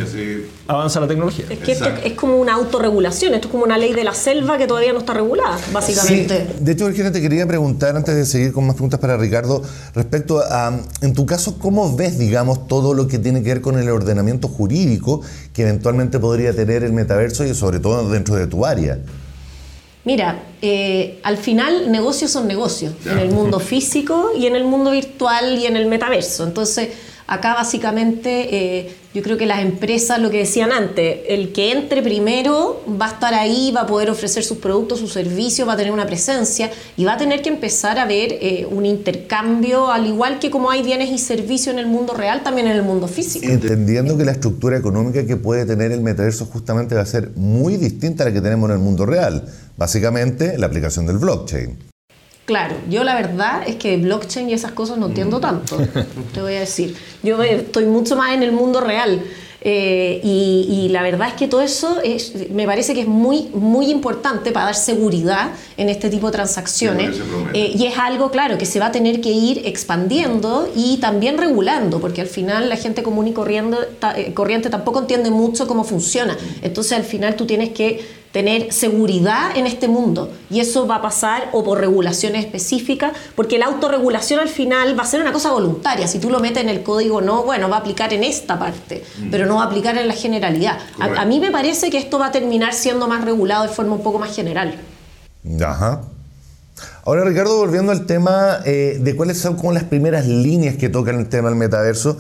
avanza 0.66 1.00
la 1.00 1.08
tecnología. 1.08 1.46
Es 1.48 1.60
que 1.60 1.72
esto 1.72 1.88
es 2.04 2.12
como 2.12 2.36
una 2.36 2.52
autorregulación, 2.52 3.32
esto 3.32 3.48
es 3.48 3.52
como 3.52 3.64
una 3.64 3.78
ley 3.78 3.94
de 3.94 4.04
la 4.04 4.12
selva 4.12 4.58
que 4.58 4.66
todavía 4.66 4.92
no 4.92 4.98
está 4.98 5.14
regulada, 5.14 5.58
básicamente. 5.72 6.46
De 6.60 6.72
hecho, 6.72 6.86
Virginia, 6.86 7.10
te 7.10 7.22
quería 7.22 7.46
preguntar, 7.46 7.96
antes 7.96 8.14
de 8.14 8.26
seguir 8.26 8.52
con 8.52 8.66
más 8.66 8.74
preguntas 8.74 9.00
para 9.00 9.16
Ricardo, 9.16 9.62
respecto 9.94 10.40
a, 10.40 10.78
en 11.00 11.14
tu 11.14 11.24
caso, 11.24 11.58
¿cómo 11.58 11.96
ves, 11.96 12.18
digamos, 12.18 12.68
todo 12.68 12.92
lo 12.92 13.08
que 13.08 13.18
tiene 13.18 13.42
que 13.42 13.48
ver 13.48 13.60
con 13.62 13.78
el 13.78 13.88
ordenamiento 13.88 14.46
jurídico 14.46 15.22
que 15.54 15.62
eventualmente 15.62 16.18
podría 16.18 16.52
tener 16.52 16.84
el 16.84 16.92
metaverso 16.92 17.46
y 17.46 17.54
sobre 17.54 17.80
todo 17.80 18.10
dentro 18.10 18.34
de 18.34 18.46
tu 18.46 18.66
área? 18.66 18.98
Mira, 20.08 20.38
eh, 20.62 21.20
al 21.22 21.36
final 21.36 21.92
negocios 21.92 22.30
son 22.30 22.48
negocios, 22.48 22.94
en 23.04 23.18
el 23.18 23.30
mundo 23.30 23.60
físico 23.72 24.30
y 24.34 24.46
en 24.46 24.56
el 24.56 24.64
mundo 24.64 24.90
virtual 24.90 25.58
y 25.58 25.66
en 25.66 25.76
el 25.76 25.84
metaverso. 25.84 26.44
Entonces, 26.44 26.88
acá 27.28 27.54
básicamente 27.54 28.48
eh, 28.56 28.96
yo 29.14 29.22
creo 29.22 29.36
que 29.36 29.46
las 29.46 29.60
empresas, 29.60 30.18
lo 30.18 30.30
que 30.30 30.38
decían 30.38 30.72
antes, 30.72 31.20
el 31.28 31.52
que 31.52 31.72
entre 31.72 32.02
primero 32.02 32.82
va 33.00 33.06
a 33.06 33.12
estar 33.12 33.34
ahí, 33.34 33.70
va 33.70 33.82
a 33.82 33.86
poder 33.86 34.10
ofrecer 34.10 34.44
sus 34.44 34.58
productos, 34.58 34.98
sus 34.98 35.12
servicios, 35.12 35.68
va 35.68 35.74
a 35.74 35.76
tener 35.76 35.92
una 35.92 36.06
presencia 36.06 36.70
y 36.96 37.04
va 37.04 37.14
a 37.14 37.16
tener 37.16 37.42
que 37.42 37.48
empezar 37.50 37.98
a 37.98 38.06
ver 38.06 38.32
eh, 38.40 38.66
un 38.70 38.86
intercambio, 38.86 39.90
al 39.90 40.06
igual 40.06 40.38
que 40.38 40.50
como 40.50 40.70
hay 40.70 40.82
bienes 40.82 41.10
y 41.10 41.18
servicios 41.18 41.74
en 41.74 41.78
el 41.78 41.86
mundo 41.86 42.14
real, 42.14 42.42
también 42.42 42.66
en 42.66 42.76
el 42.76 42.82
mundo 42.82 43.08
físico. 43.08 43.46
Entendiendo 43.46 44.16
que 44.16 44.24
la 44.24 44.32
estructura 44.32 44.78
económica 44.78 45.26
que 45.26 45.36
puede 45.36 45.66
tener 45.66 45.92
el 45.92 46.00
metaverso 46.00 46.46
justamente 46.46 46.94
va 46.94 47.02
a 47.02 47.06
ser 47.06 47.30
muy 47.36 47.76
distinta 47.76 48.24
a 48.24 48.26
la 48.26 48.32
que 48.32 48.40
tenemos 48.40 48.70
en 48.70 48.76
el 48.76 48.82
mundo 48.82 49.04
real, 49.04 49.44
básicamente 49.76 50.56
la 50.56 50.66
aplicación 50.66 51.06
del 51.06 51.18
blockchain. 51.18 51.87
Claro, 52.48 52.76
yo 52.88 53.04
la 53.04 53.14
verdad 53.14 53.60
es 53.66 53.76
que 53.76 53.98
blockchain 53.98 54.48
y 54.48 54.54
esas 54.54 54.72
cosas 54.72 54.96
no 54.96 55.08
entiendo 55.08 55.36
mm. 55.36 55.40
tanto, 55.42 55.76
te 56.32 56.40
voy 56.40 56.54
a 56.54 56.60
decir. 56.60 56.96
Yo 57.22 57.42
estoy 57.42 57.84
mucho 57.84 58.16
más 58.16 58.32
en 58.32 58.42
el 58.42 58.52
mundo 58.52 58.80
real. 58.80 59.22
Eh, 59.60 60.20
y, 60.22 60.88
la 60.90 61.02
verdad 61.02 61.28
es 61.28 61.34
que 61.34 61.46
todo 61.46 61.60
eso 61.60 62.00
es, 62.02 62.48
me 62.50 62.64
parece 62.64 62.94
que 62.94 63.02
es 63.02 63.06
muy, 63.06 63.48
muy 63.52 63.90
importante 63.90 64.50
para 64.50 64.66
dar 64.66 64.76
seguridad 64.76 65.50
en 65.76 65.90
este 65.90 66.08
tipo 66.08 66.28
de 66.28 66.32
transacciones. 66.32 67.16
Eh, 67.52 67.72
y 67.74 67.84
es 67.84 67.98
algo, 67.98 68.30
claro, 68.30 68.56
que 68.56 68.64
se 68.64 68.80
va 68.80 68.86
a 68.86 68.92
tener 68.92 69.20
que 69.20 69.30
ir 69.30 69.66
expandiendo 69.66 70.72
y 70.74 70.96
también 70.98 71.36
regulando, 71.36 72.00
porque 72.00 72.22
al 72.22 72.28
final 72.28 72.70
la 72.70 72.76
gente 72.76 73.02
común 73.02 73.26
y 73.26 73.34
eh, 73.34 74.32
corriente 74.32 74.70
tampoco 74.70 75.00
entiende 75.00 75.30
mucho 75.30 75.66
cómo 75.66 75.84
funciona. 75.84 76.38
Entonces 76.62 76.92
al 76.92 77.04
final 77.04 77.36
tú 77.36 77.44
tienes 77.44 77.70
que 77.70 78.00
tener 78.32 78.72
seguridad 78.72 79.56
en 79.56 79.66
este 79.66 79.88
mundo. 79.88 80.30
Y 80.50 80.60
eso 80.60 80.86
va 80.86 80.96
a 80.96 81.02
pasar 81.02 81.48
o 81.52 81.64
por 81.64 81.80
regulaciones 81.80 82.44
específicas, 82.44 83.12
porque 83.34 83.58
la 83.58 83.66
autorregulación 83.66 84.40
al 84.40 84.48
final 84.48 84.98
va 84.98 85.02
a 85.02 85.06
ser 85.06 85.20
una 85.20 85.32
cosa 85.32 85.52
voluntaria. 85.52 86.06
Si 86.06 86.18
tú 86.18 86.30
lo 86.30 86.40
metes 86.40 86.62
en 86.62 86.68
el 86.68 86.82
código, 86.82 87.20
no, 87.20 87.44
bueno, 87.44 87.68
va 87.68 87.76
a 87.76 87.80
aplicar 87.80 88.12
en 88.12 88.24
esta 88.24 88.58
parte, 88.58 89.04
mm. 89.18 89.30
pero 89.30 89.46
no 89.46 89.56
va 89.56 89.62
a 89.62 89.66
aplicar 89.66 89.96
en 89.96 90.08
la 90.08 90.14
generalidad. 90.14 90.78
A, 90.98 91.24
mí 91.24 91.40
me 91.40 91.50
parece 91.50 91.90
que 91.90 91.98
esto 91.98 92.18
va 92.18 92.26
a 92.26 92.32
terminar 92.32 92.74
siendo 92.74 93.08
más 93.08 93.24
regulado 93.24 93.64
de 93.64 93.70
forma 93.70 93.94
un 93.94 94.02
poco 94.02 94.18
más 94.18 94.34
general. 94.34 94.74
Ajá. 95.64 96.02
Ahora, 97.04 97.24
Ricardo, 97.24 97.56
volviendo 97.56 97.90
al 97.90 98.06
tema 98.06 98.58
eh, 98.66 98.98
de 99.00 99.16
cuáles 99.16 99.38
son 99.38 99.56
como 99.56 99.72
las 99.72 99.84
primeras 99.84 100.26
líneas 100.26 100.76
que 100.76 100.88
tocan 100.90 101.18
el 101.18 101.28
tema 101.28 101.48
del 101.48 101.56
metaverso, 101.56 102.18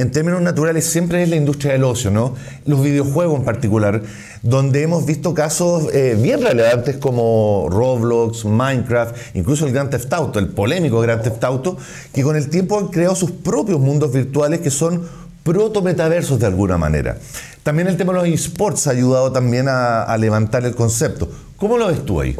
en 0.00 0.10
términos 0.10 0.40
naturales 0.40 0.86
siempre 0.86 1.22
es 1.22 1.28
la 1.28 1.36
industria 1.36 1.72
del 1.72 1.84
ocio, 1.84 2.10
¿no? 2.10 2.34
Los 2.64 2.82
videojuegos 2.82 3.38
en 3.38 3.44
particular, 3.44 4.02
donde 4.42 4.82
hemos 4.82 5.04
visto 5.04 5.34
casos 5.34 5.88
eh, 5.92 6.16
bien 6.20 6.40
relevantes 6.40 6.96
como 6.96 7.68
Roblox, 7.70 8.46
Minecraft, 8.46 9.14
incluso 9.34 9.66
el 9.66 9.72
Grand 9.72 9.90
Theft 9.90 10.12
Auto, 10.12 10.38
el 10.38 10.48
polémico 10.48 11.00
Grand 11.00 11.22
Theft 11.22 11.44
Auto, 11.44 11.76
que 12.14 12.22
con 12.22 12.36
el 12.36 12.48
tiempo 12.48 12.78
han 12.78 12.88
creado 12.88 13.14
sus 13.14 13.30
propios 13.30 13.78
mundos 13.78 14.12
virtuales 14.12 14.60
que 14.60 14.70
son 14.70 15.02
proto-metaversos 15.44 16.38
de 16.38 16.46
alguna 16.46 16.78
manera. 16.78 17.18
También 17.62 17.88
el 17.88 17.96
tema 17.96 18.14
de 18.14 18.20
los 18.20 18.28
esports 18.28 18.86
ha 18.86 18.92
ayudado 18.92 19.32
también 19.32 19.68
a, 19.68 20.02
a 20.02 20.16
levantar 20.16 20.64
el 20.64 20.74
concepto. 20.74 21.28
¿Cómo 21.56 21.76
lo 21.76 21.88
ves 21.88 22.04
tú 22.06 22.20
ahí? 22.20 22.34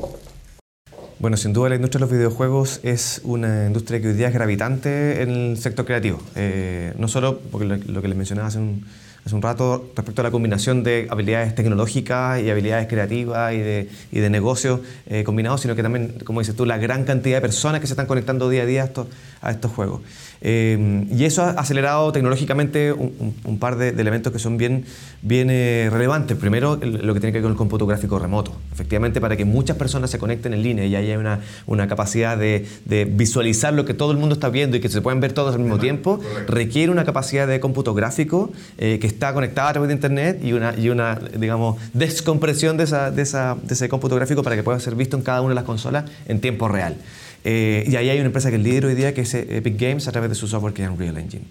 Bueno, 1.20 1.36
sin 1.36 1.52
duda 1.52 1.68
la 1.68 1.74
industria 1.74 1.98
de 1.98 2.06
los 2.06 2.10
videojuegos 2.10 2.80
es 2.82 3.20
una 3.24 3.66
industria 3.66 4.00
que 4.00 4.08
hoy 4.08 4.14
día 4.14 4.28
es 4.28 4.32
gravitante 4.32 5.20
en 5.20 5.28
el 5.28 5.58
sector 5.58 5.84
creativo. 5.84 6.18
Eh, 6.34 6.94
no 6.96 7.08
solo 7.08 7.40
porque 7.40 7.66
lo, 7.66 8.00
que 8.00 8.08
les 8.08 8.16
mencionaba 8.16 8.48
hace 8.48 8.56
un, 8.56 8.86
hace 9.24 9.34
un, 9.34 9.42
rato 9.42 9.90
respecto 9.96 10.22
a 10.22 10.24
la 10.24 10.30
combinación 10.30 10.82
de 10.82 11.06
habilidades 11.10 11.54
tecnológicas 11.54 12.40
y 12.40 12.50
habilidades 12.50 12.88
creativas 12.88 13.52
y 13.52 13.58
de, 13.58 13.88
y 14.12 14.20
de 14.20 14.30
negocios 14.30 14.80
eh, 15.06 15.24
combinados, 15.24 15.60
sino 15.60 15.76
que 15.76 15.82
también, 15.82 16.14
como 16.24 16.40
dices 16.40 16.56
tú, 16.56 16.66
la 16.66 16.78
gran 16.78 17.04
cantidad 17.04 17.36
de 17.36 17.40
personas 17.40 17.80
que 17.80 17.86
se 17.86 17.92
están 17.92 18.06
conectando 18.06 18.48
día 18.48 18.62
a 18.62 18.66
día 18.66 18.82
a 18.82 18.86
estos, 18.86 19.06
a 19.42 19.50
estos 19.50 19.70
juegos. 19.72 20.00
Eh, 20.42 21.06
y 21.10 21.24
eso 21.24 21.42
ha 21.42 21.50
acelerado 21.50 22.12
tecnológicamente 22.12 22.92
un, 22.92 23.58
par 23.58 23.76
de, 23.76 23.90
elementos 23.90 24.32
que 24.32 24.38
son 24.38 24.56
bien, 24.56 24.84
bien 25.22 25.48
eh, 25.50 25.88
relevantes. 25.92 26.36
Primero, 26.36 26.76
lo 26.76 27.14
que 27.14 27.20
tiene 27.20 27.32
que 27.32 27.38
ver 27.38 27.42
con 27.42 27.52
el 27.52 27.58
cómputo 27.58 27.86
gráfico 27.86 28.18
remoto. 28.18 28.56
Efectivamente, 28.72 29.20
para 29.20 29.36
que 29.36 29.44
muchas 29.44 29.76
personas 29.76 30.10
se 30.10 30.18
conecten 30.18 30.54
en 30.54 30.62
línea 30.62 30.86
y 30.86 30.96
haya 30.96 31.18
una, 31.18 31.40
una 31.66 31.88
capacidad 31.88 32.38
de, 32.38 32.66
de, 32.86 33.04
visualizar 33.04 33.74
lo 33.74 33.84
que 33.84 33.92
todo 33.92 34.12
el 34.12 34.18
mundo 34.18 34.34
está 34.34 34.48
viendo 34.48 34.76
y 34.76 34.80
que 34.80 34.88
se 34.88 35.02
pueden 35.02 35.20
ver 35.20 35.32
todos 35.32 35.54
al 35.54 35.60
mismo 35.60 35.78
tiempo, 35.78 36.20
requiere 36.46 36.90
una 36.90 37.04
capacidad 37.04 37.46
de 37.46 37.60
cómputo 37.60 37.92
gráfico 37.94 38.50
que 38.78 39.00
está 39.10 39.32
conectada 39.32 39.68
a 39.68 39.72
través 39.72 39.88
de 39.88 39.94
Internet 39.94 40.40
y 40.42 40.52
una, 40.52 40.74
y 40.76 40.88
una 40.88 41.18
digamos, 41.36 41.76
descompresión 41.92 42.76
de, 42.76 42.84
esa, 42.84 43.10
de, 43.10 43.22
esa, 43.22 43.56
de 43.62 43.74
ese 43.74 43.88
cómputo 43.88 44.16
gráfico 44.16 44.42
para 44.42 44.56
que 44.56 44.62
pueda 44.62 44.80
ser 44.80 44.94
visto 44.94 45.16
en 45.16 45.22
cada 45.22 45.40
una 45.40 45.50
de 45.50 45.54
las 45.56 45.64
consolas 45.64 46.04
en 46.26 46.40
tiempo 46.40 46.68
real. 46.68 46.96
Eh, 47.44 47.84
y 47.86 47.96
ahí 47.96 48.10
hay 48.10 48.18
una 48.18 48.26
empresa 48.26 48.50
que 48.50 48.56
es 48.56 48.62
líder 48.62 48.86
hoy 48.86 48.94
día, 48.94 49.14
que 49.14 49.22
es 49.22 49.34
eh, 49.34 49.46
Epic 49.56 49.80
Games, 49.80 50.08
a 50.08 50.12
través 50.12 50.30
de 50.30 50.34
su 50.34 50.46
software 50.46 50.74
que 50.74 50.82
es 50.82 50.88
Unreal 50.90 51.16
Engine. 51.16 51.44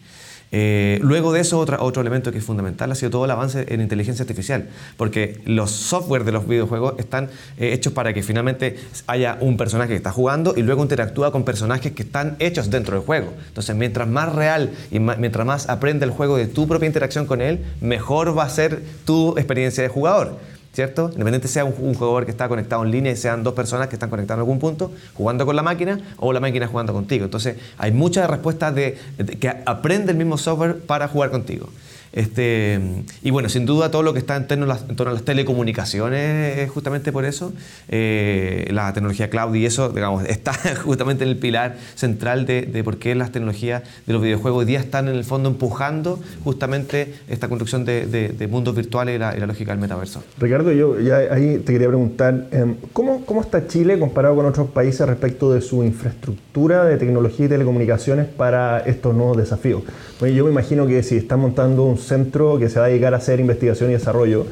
Eh, 0.52 1.00
luego 1.02 1.32
de 1.32 1.42
eso, 1.42 1.60
otro, 1.60 1.78
otro 1.84 2.02
elemento 2.02 2.32
que 2.32 2.40
es 2.40 2.44
fundamental 2.44 2.92
ha 2.92 2.96
sido 2.96 3.12
todo 3.12 3.26
el 3.26 3.32
avance 3.32 3.66
en 3.70 3.82
inteligencia 3.82 4.24
artificial, 4.24 4.68
porque 4.98 5.42
los 5.46 5.72
software 5.72 6.24
de 6.24 6.32
los 6.32 6.48
videojuegos 6.48 6.96
están 6.98 7.30
hechos 7.58 7.94
para 7.94 8.14
que 8.14 8.24
finalmente 8.24 8.78
haya 9.08 9.38
un 9.42 9.58
personaje 9.58 9.90
que 9.90 9.96
está 9.96 10.12
jugando 10.12 10.54
y 10.58 10.64
luego 10.64 10.82
interactúa 10.82 11.32
con 11.32 11.44
personajes 11.44 11.92
que 11.92 12.04
están 12.04 12.36
hechos 12.40 12.70
dentro 12.70 12.96
del 12.96 13.06
juego. 13.06 13.34
Entonces, 13.48 13.76
mientras 13.76 14.08
más 14.08 14.34
real 14.34 14.72
y 14.92 15.00
mientras 15.00 15.46
más 15.46 15.70
aprende 15.70 16.06
el 16.06 16.12
juego 16.12 16.38
de 16.38 16.48
tu 16.48 16.68
propia 16.68 16.88
interacción 16.88 17.26
con 17.26 17.42
él, 17.42 17.66
mejor 17.82 18.38
va 18.38 18.44
a 18.44 18.50
ser 18.50 18.82
tu 19.06 19.38
experiencia 19.38 19.84
de 19.84 19.90
jugador. 19.90 20.38
¿Cierto? 20.80 21.10
Independientemente 21.12 21.50
sea 21.50 21.65
un, 21.65 21.94
jugador 21.94 22.24
que 22.24 22.32
está 22.32 22.48
conectado 22.48 22.86
en 22.86 22.92
línea 22.92 23.12
y 23.12 23.18
sean 23.18 23.44
dos 23.44 23.54
personas 23.54 23.89
que 23.89 23.98
están 23.98 24.10
conectadas 24.10 24.38
en 24.38 24.44
algún 24.44 24.60
punto, 24.60 24.94
jugando 25.13 25.46
con 25.46 25.58
la 25.58 25.62
máquina 25.62 26.00
o 26.15 26.32
la 26.32 26.39
máquina 26.39 26.68
jugando 26.68 26.94
contigo. 26.94 27.26
Entonces, 27.26 27.58
hay 27.78 27.92
muchas 27.92 28.30
respuestas 28.30 28.74
de 28.74 28.98
que 29.42 29.50
aprende 29.65 30.13
el 30.13 30.18
mismo 30.18 30.38
software 30.38 30.78
para 30.80 31.10
jugar 31.10 31.32
contigo. 31.32 31.68
Este, 32.12 32.80
y 33.22 33.32
bueno, 33.32 33.50
sin 33.50 33.65
duda 33.65 33.91
todo 33.91 34.04
lo 34.04 34.13
que 34.13 34.19
está 34.19 34.36
en 34.36 34.48
torno 34.48 34.65
a 34.65 34.67
las, 34.67 34.84
a 34.84 35.12
las 35.12 35.24
telecomunicaciones 35.24 36.58
es 36.58 36.69
justamente 36.69 37.12
por 37.12 37.26
eso. 37.26 37.54
Eh, 37.88 38.67
la 38.72 38.93
tecnología 38.93 39.30
cloud 39.30 39.54
y 39.56 39.65
eso, 39.65 39.89
digamos, 39.89 40.24
está 40.28 40.54
justamente 40.84 41.24
en 41.24 41.30
el 41.30 41.38
pilar 41.38 41.78
central 41.95 42.45
de, 42.45 42.82
por 42.84 42.98
qué 42.98 43.15
las 43.15 43.32
tecnologías 43.32 43.84
de 44.06 44.13
los 44.13 44.22
videojuegos 44.22 44.62
hoy 44.62 44.65
día 44.65 44.80
están 44.80 45.08
en 45.08 45.15
el 45.15 45.24
fondo 45.24 45.50
empujando 45.50 46.19
justamente 46.43 47.13
esta 47.28 47.48
construcción 47.48 47.86
de, 47.86 48.48
mundos 48.50 48.76
virtuales 48.76 49.15
y 49.15 49.19
la, 49.19 49.36
y 49.36 49.39
la, 49.39 49.45
lógica 49.45 49.72
del 49.72 49.80
metaverso. 49.80 50.24
Ricardo, 50.39 50.72
yo 50.72 51.00
ya 51.00 51.17
ahí 51.17 51.60
te 51.60 51.74
quería 51.74 51.88
preguntar, 51.88 52.48
em, 52.52 52.76
¿cómo, 52.93 53.26
¿cómo 53.26 53.41
está 53.41 53.67
Chile 53.67 54.00
comparado 54.00 54.36
con 54.36 54.45
otros 54.45 54.69
países 54.69 55.08
respecto 55.08 55.54
de 55.54 55.62
su 55.62 55.84
infraestructura 55.84 56.86
de 56.86 56.98
tecnología 56.98 57.45
y 57.45 57.50
telecomunicaciones 57.50 58.28
para 58.28 58.80
estos 58.80 59.13
nuevos 59.13 59.38
desafíos? 59.38 59.84
Bueno, 60.20 60.36
yo 60.36 60.44
me 60.44 60.52
imagino 60.52 60.86
que 60.86 61.02
si 61.02 61.16
están 61.16 61.40
montando 61.40 61.86
un 61.86 61.98
centro 61.98 62.60
que 62.60 62.68
se 62.68 62.78
va 62.78 62.86
a 62.86 62.88
dedicar 62.90 63.14
a 63.14 63.18
hacer 63.18 63.40
investigación 63.40 63.90
y 63.90 63.94
desarrollo, 63.94 64.46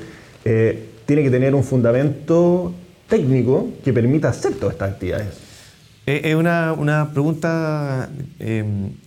eh, 0.45 0.85
tiene 1.05 1.23
que 1.23 1.29
tener 1.29 1.53
un 1.55 1.63
fundamento 1.63 2.73
técnico 3.09 3.67
que 3.83 3.91
permita 3.91 4.29
hacer 4.29 4.53
todas 4.53 4.73
estas 4.73 4.91
actividades. 4.93 5.27
Es 6.05 6.35
una, 6.35 6.71
una 6.71 7.11
pregunta 7.11 8.09
eh, 8.39 8.63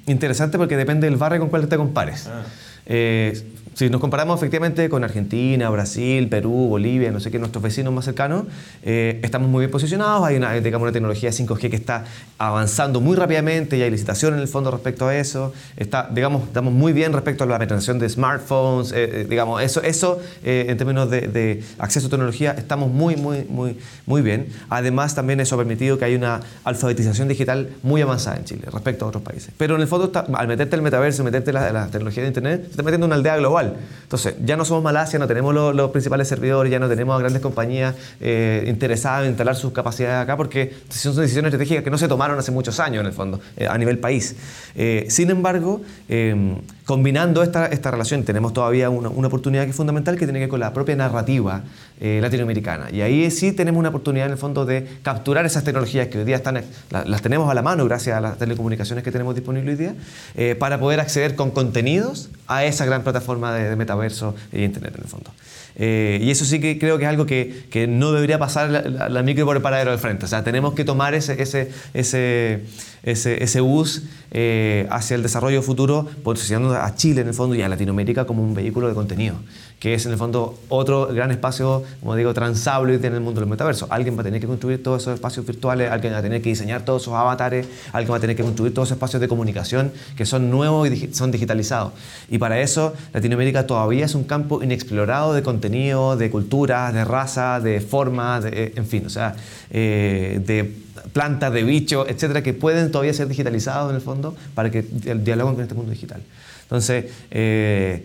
interesante 0.07 0.59
porque 0.59 0.77
depende 0.77 1.09
del 1.09 1.17
barrio 1.17 1.41
con 1.41 1.49
cual 1.49 1.67
te 1.67 1.79
compares. 1.79 2.27
Ah. 2.27 2.43
Eh, 2.85 3.43
si 3.81 3.89
nos 3.89 4.03
comparamos 4.03 4.37
efectivamente 4.37 4.91
con 4.91 5.05
Argentina, 5.05 5.71
Brasil, 5.71 6.29
Perú, 6.29 6.67
Bolivia, 6.69 7.11
no 7.13 7.19
sé 7.19 7.31
qué, 7.31 7.39
nuestros 7.39 7.63
vecinos 7.63 7.95
más 7.95 8.05
cercanos, 8.05 8.45
eh, 8.83 9.19
estamos 9.23 9.49
muy 9.49 9.61
bien 9.61 9.71
posicionados. 9.71 10.23
Hay 10.27 10.37
una, 10.37 10.53
digamos, 10.53 10.85
una 10.85 10.93
tecnología 10.93 11.31
5G 11.31 11.71
que 11.71 11.77
está 11.77 12.05
avanzando 12.37 13.01
muy 13.01 13.17
rápidamente 13.17 13.79
y 13.79 13.83
hay 13.83 13.91
licitación 13.91 14.35
en 14.35 14.41
el 14.41 14.49
fondo 14.49 14.71
respecto 14.71 15.09
a 15.09 15.17
eso. 15.17 15.55
Está, 15.79 16.11
digamos, 16.13 16.43
estamos 16.43 16.75
muy 16.75 16.93
bien 16.93 17.15
respecto 17.15 17.45
a 17.45 17.47
la 17.47 17.57
penetración 17.57 17.99
de 17.99 18.11
smartphones. 18.11 18.93
Eh, 18.93 19.23
eh, 19.23 19.27
digamos, 19.27 19.63
eso, 19.63 19.81
eso 19.83 20.21
en 20.45 20.77
términos 20.77 21.09
de, 21.09 21.65
acceso 21.79 22.09
a 22.09 22.11
tecnología, 22.11 22.51
estamos 22.59 22.93
muy, 22.93 23.17
muy, 23.17 23.47
muy, 23.49 23.79
muy 24.05 24.21
bien. 24.21 24.49
Además, 24.69 25.15
también 25.15 25.41
eso 25.41 25.55
ha 25.55 25.59
permitido 25.59 25.99
que 25.99 26.05
haya 26.05 26.19
una 26.19 26.41
alfabetización 26.65 27.29
digital 27.29 27.71
muy 27.83 28.03
avanzada 28.03 28.37
en 28.37 28.45
Chile 28.45 28.65
respecto 28.71 29.07
a 29.07 29.09
otros 29.09 29.23
países. 29.23 29.55
Pero 29.57 29.77
en 29.77 29.81
el 29.81 29.89
fondo, 29.89 30.13
al 30.35 30.49
meterte 30.49 30.77
el 30.77 30.83
metaverso, 30.83 31.25
meterte 31.25 31.51
la, 31.51 31.73
la 31.73 31.87
tecnología 31.87 32.25
de 32.25 32.29
Internet, 32.29 32.65
se 32.65 32.71
está 32.73 32.83
metiendo 32.83 33.07
una 33.07 33.17
aldea 33.17 33.39
global. 33.39 33.70
Entonces, 34.03 34.35
ya 34.45 34.57
no 34.57 34.65
somos 34.65 34.83
Malasia, 34.83 35.19
no 35.19 35.29
tenemos 35.29 35.55
los, 35.55 35.91
principales 35.93 36.27
servidores, 36.27 36.71
ya 36.71 36.81
no 36.81 36.89
tenemos 36.89 37.15
a 37.15 37.19
grandes 37.21 37.41
compañías 37.41 37.95
eh, 38.21 38.65
interesadas 38.67 39.23
en 39.23 39.31
instalar 39.31 39.55
sus 39.55 39.73
capacidades 39.73 40.23
acá, 40.23 40.37
porque 40.37 40.75
son 40.89 41.15
decisiones 41.15 41.53
estratégicas 41.53 41.85
que 41.85 41.91
no 41.91 41.99
se 41.99 42.09
tomaron 42.09 42.39
hace 42.39 42.51
muchos 42.51 42.81
años, 42.81 43.03
en 43.03 43.07
el 43.07 43.13
fondo, 43.13 43.41
eh, 43.57 43.69
a 43.69 43.79
nivel 43.79 43.99
país. 43.99 44.35
Eh, 44.75 45.07
sin 45.09 45.31
embargo, 45.31 45.81
eh, 46.09 46.57
combinando 46.91 47.45
esta, 47.45 47.67
esta 47.67 47.93
relación, 47.93 48.25
tenemos 48.25 48.53
todavía 48.53 48.91
una, 48.91 49.11
una 49.11 49.29
oportunidad 49.29 49.63
que 49.63 49.71
es 49.71 49.77
fundamental 49.77 50.17
que 50.17 50.27
tiene 50.27 50.41
que 50.41 50.47
ver 50.47 50.49
con 50.49 50.59
la 50.59 50.73
propia 50.73 50.97
narrativa 50.97 51.63
eh, 52.01 52.19
latinoamericana. 52.21 52.91
Y 52.91 53.01
ahí 53.01 53.31
sí 53.31 53.53
tenemos 53.53 53.79
una 53.79 53.91
oportunidad, 53.91 54.27
en 54.27 54.33
el 54.33 54.39
fondo, 54.39 54.67
de 54.67 54.89
capturar 55.03 55.47
esas 55.47 55.63
tecnologías 55.63 56.09
que 56.09 56.19
hoy 56.19 56.25
día 56.25 56.35
están, 56.35 56.61
la- 56.91 57.05
las 57.05 57.23
tenemos 57.23 57.49
a 57.49 57.55
la 57.55 57.63
mano 57.63 57.85
gracias 57.85 58.17
a 58.17 58.21
las 58.21 58.39
telecomunicaciones 58.39 59.05
que 59.05 59.13
tenemos 59.13 59.37
disponibles 59.37 59.79
hoy 59.79 59.85
día, 59.85 59.95
eh, 60.35 60.57
para 60.57 60.81
poder 60.81 60.99
acceder 60.99 61.37
con 61.37 61.53
contenidos 61.53 62.29
a 62.49 62.65
esa 62.65 62.85
gran 62.87 63.05
plataforma 63.05 63.55
de, 63.55 63.71
de 63.71 63.77
metaverso 63.77 64.35
y 64.53 64.65
Internet, 64.65 64.95
en 64.97 65.03
el 65.05 65.09
fondo. 65.09 65.31
Eh, 65.77 66.19
y 66.23 66.31
eso 66.31 66.45
sí 66.45 66.61
que 66.61 66.79
creo 66.79 66.99
que 66.99 67.05
es 67.05 67.09
algo 67.11 67.27
que, 67.27 67.65
que 67.71 67.87
no 67.87 68.13
debería 68.13 68.39
pasar 68.39 68.71
la, 68.71 68.83
la- 68.83 69.09
la 69.09 69.23
micro 69.23 69.45
por 69.47 69.57
el 69.57 69.63
paradero 69.63 69.91
del 69.93 70.01
frente. 70.01 70.25
O 70.25 70.29
sea, 70.29 70.43
tenemos 70.45 70.75
que 70.75 70.85
tomar 70.85 71.15
ese, 71.15 71.41
ese, 71.41 71.71
ese, 71.95 72.63
ese, 73.05 73.61
bus 73.61 74.03
eh, 74.33 74.87
hacia 74.91 75.15
el 75.17 75.23
desarrollo 75.23 75.63
futuro, 75.63 76.09
posicionando 76.23 76.75
a 76.77 76.95
Chile 76.95 77.23
en 77.23 77.29
el 77.29 77.35
fondo 77.35 77.55
y 77.55 77.63
a 77.63 77.69
Latinoamérica 77.69 78.27
como 78.27 78.43
un 78.43 78.55
vehículo 78.55 78.89
de 78.89 78.95
contenido, 78.95 79.37
que 79.81 79.95
es 79.95 80.05
en 80.05 80.13
el 80.13 80.19
fondo 80.19 80.59
otro 80.69 81.07
gran 81.07 81.31
espacio, 81.31 81.83
como 82.01 82.15
digo, 82.15 82.35
transable 82.35 82.95
en 82.95 83.15
el 83.15 83.21
mundo 83.21 83.41
del 83.41 83.49
metaverso. 83.49 83.87
Alguien 83.91 84.15
va 84.17 84.21
a 84.21 84.25
tener 84.25 84.39
que 84.41 84.47
construir 84.47 84.83
todos 84.83 85.03
esos 85.03 85.15
espacios 85.15 85.47
virtuales, 85.47 85.91
alguien 85.91 86.13
va 86.13 86.19
a 86.19 86.23
tener 86.23 86.43
que 86.43 86.51
diseñar 86.51 86.85
todos 86.85 87.03
esos 87.03 87.15
avatares, 87.15 87.67
alguien 87.93 88.13
va 88.13 88.19
a 88.19 88.21
tener 88.21 88.37
que 88.37 88.43
construir 88.43 88.75
todos 88.75 88.89
esos 88.89 88.97
espacios 88.97 89.21
de 89.23 89.27
comunicación 89.27 89.91
que 90.17 90.27
son 90.27 90.51
nuevos 90.51 90.87
y 90.91 91.13
son 91.15 91.31
digitalizados. 91.33 91.95
Y 92.29 92.37
para 92.37 92.61
eso 92.61 92.93
Latinoamérica 93.15 93.67
todavía 93.67 94.05
es 94.05 94.15
un 94.15 94.25
campo 94.25 94.63
inexplorado 94.63 95.33
de 95.33 95.43
contenido, 95.43 96.17
de 96.17 96.31
cultura, 96.31 96.93
de 96.93 97.05
raza, 97.05 97.59
de 97.59 97.81
forma, 97.81 98.41
de, 98.41 98.51
eh, 98.53 98.73
en 98.77 98.87
fin, 98.87 99.07
o 99.07 99.11
sea, 99.11 99.35
eh, 99.71 100.43
de 100.45 100.75
plantas, 101.15 101.51
de 101.55 101.63
bichos, 101.63 102.07
etcétera, 102.07 102.43
que 102.43 102.53
pueden 102.53 102.93
todavía 102.93 103.15
ser 103.15 103.29
digitalizados 103.29 103.89
en 103.89 103.97
el 103.97 104.03
fondo 104.03 104.37
para 104.55 104.71
que 104.71 104.83
di- 104.83 105.15
dialoguen 105.25 105.55
con 105.55 105.63
este 105.63 105.75
mundo 105.75 105.91
digital. 105.91 106.21
Entonces, 106.65 107.07
eh, 107.31 108.05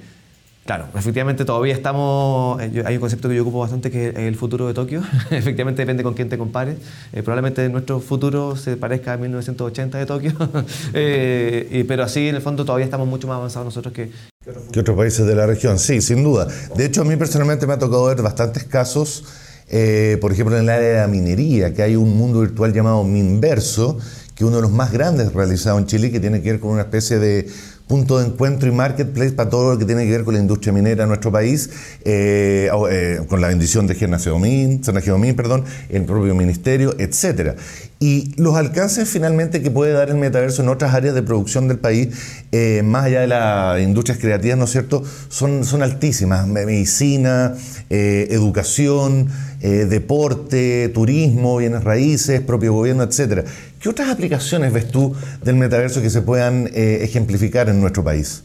Claro, 0.65 0.88
efectivamente 0.95 1.45
todavía 1.45 1.75
estamos, 1.75 2.60
eh, 2.60 2.82
hay 2.84 2.95
un 2.95 2.99
concepto 2.99 3.30
que 3.30 3.36
yo 3.36 3.43
ocupo 3.43 3.60
bastante 3.60 3.91
que 3.91 4.10
es 4.10 4.17
el 4.17 4.36
futuro 4.36 4.65
de 4.65 4.73
Tokio, 4.73 5.04
efectivamente 5.30 5.84
depende 5.84 6.01
con 6.01 6.15
quién 6.15 6.28
te 6.28 6.39
compares, 6.39 6.78
Eh, 7.13 7.21
probablemente 7.21 7.69
nuestro 7.69 7.99
futuro 7.99 8.56
se 8.56 8.75
parezca 8.75 9.13
a 9.13 9.17
1980 9.17 9.99
de 9.99 10.06
Tokio, 10.08 10.34
Eh, 10.95 11.86
pero 11.88 12.04
así 12.04 12.30
en 12.30 12.36
el 12.36 12.41
fondo 12.41 12.65
todavía 12.65 12.86
estamos 12.86 13.08
mucho 13.08 13.28
más 13.28 13.36
avanzados 13.36 13.65
nosotros 13.65 13.93
que, 13.93 14.10
que 14.71 14.80
otros 14.80 14.97
países 14.97 15.28
de 15.28 15.36
la 15.36 15.45
región. 15.45 15.78
Sí, 15.78 16.01
sin 16.01 16.23
duda. 16.23 16.47
De 16.75 16.86
hecho, 16.86 17.01
a 17.01 17.06
mí 17.06 17.15
personalmente 17.15 17.67
me 17.67 17.73
ha 17.73 17.78
tocado 17.78 18.06
ver 18.06 18.23
bastantes 18.23 18.63
casos, 18.63 19.23
por 20.19 20.32
ejemplo, 20.32 20.56
en 20.58 20.63
el 20.63 20.69
área 20.69 20.89
de 20.89 20.97
la 21.01 21.08
minería, 21.08 21.75
que 21.75 21.84
hay 21.84 21.95
un 21.95 22.17
mundo 22.17 22.41
virtual 22.41 22.73
llamado 22.73 23.04
Minverso, 23.04 23.99
que 24.34 24.43
uno 24.43 24.56
de 24.56 24.63
los 24.63 24.71
más 24.71 24.91
grandes 24.91 25.32
realizados 25.32 25.80
en 25.80 25.86
Chile, 25.86 26.12
que 26.12 26.19
tiene 26.19 26.41
que 26.41 26.51
ver 26.51 26.60
con 26.60 26.71
una 26.71 26.82
especie 26.82 27.19
de 27.19 27.47
punto 27.88 28.17
de 28.19 28.26
encuentro 28.28 28.67
y 28.67 28.71
marketplace 28.71 29.32
para 29.32 29.50
todo 29.50 29.74
lo 29.74 29.78
que 29.78 29.86
tiene 29.86 30.06
que 30.06 30.12
ver 30.12 30.24
con 30.24 30.34
la 30.34 30.39
industria 30.39 30.74
minera 30.74 31.04
en 31.04 31.10
nuestro 31.10 31.32
país, 31.32 31.69
eh, 32.04 32.69
o, 32.74 32.89
eh, 32.89 33.21
con 33.28 33.41
la 33.41 33.48
bendición 33.50 33.86
de 33.88 33.95
Geomin, 33.95 34.82
perdón, 35.36 35.63
el 35.89 36.04
propio 36.04 36.34
ministerio, 36.34 36.95
etcétera. 36.98 37.56
Y 38.00 38.34
los 38.38 38.56
alcances 38.56 39.08
finalmente 39.08 39.62
que 39.62 39.71
puede 39.71 39.93
dar 39.93 40.10
el 40.10 40.15
metaverso 40.17 40.62
en 40.63 40.69
otras 40.69 40.93
áreas 40.93 41.15
de 41.15 41.24
producción 41.24 41.67
del 41.67 41.78
país, 41.80 42.10
eh, 42.52 42.82
más 42.84 43.06
allá 43.06 43.21
de 43.21 43.28
las 43.28 43.80
industrias 43.82 44.17
creativas, 44.17 44.58
¿no 44.58 44.65
es 44.65 44.71
cierto?, 44.71 45.04
son, 45.30 45.63
son 45.63 45.82
altísimas. 45.84 46.48
Me- 46.48 46.65
Medicina, 46.65 47.56
educación, 47.89 49.30
deporte, 49.62 50.89
turismo, 50.93 51.58
bienes 51.58 51.84
raíces, 51.84 52.41
propio 52.41 52.74
gobierno, 52.74 53.04
etcétera. 53.04 53.43
¿Qué 53.86 53.89
otras 53.89 54.10
aplicaciones 54.10 54.74
ves 54.74 54.89
tú 54.89 55.15
del 55.43 55.58
metaverso 55.58 56.02
que 56.02 56.10
se 56.10 56.24
puedan 56.24 56.71
eh, 56.74 57.02
ejemplificar 57.04 57.69
en 57.69 57.80
nuestro 57.82 58.04
país? 58.04 58.41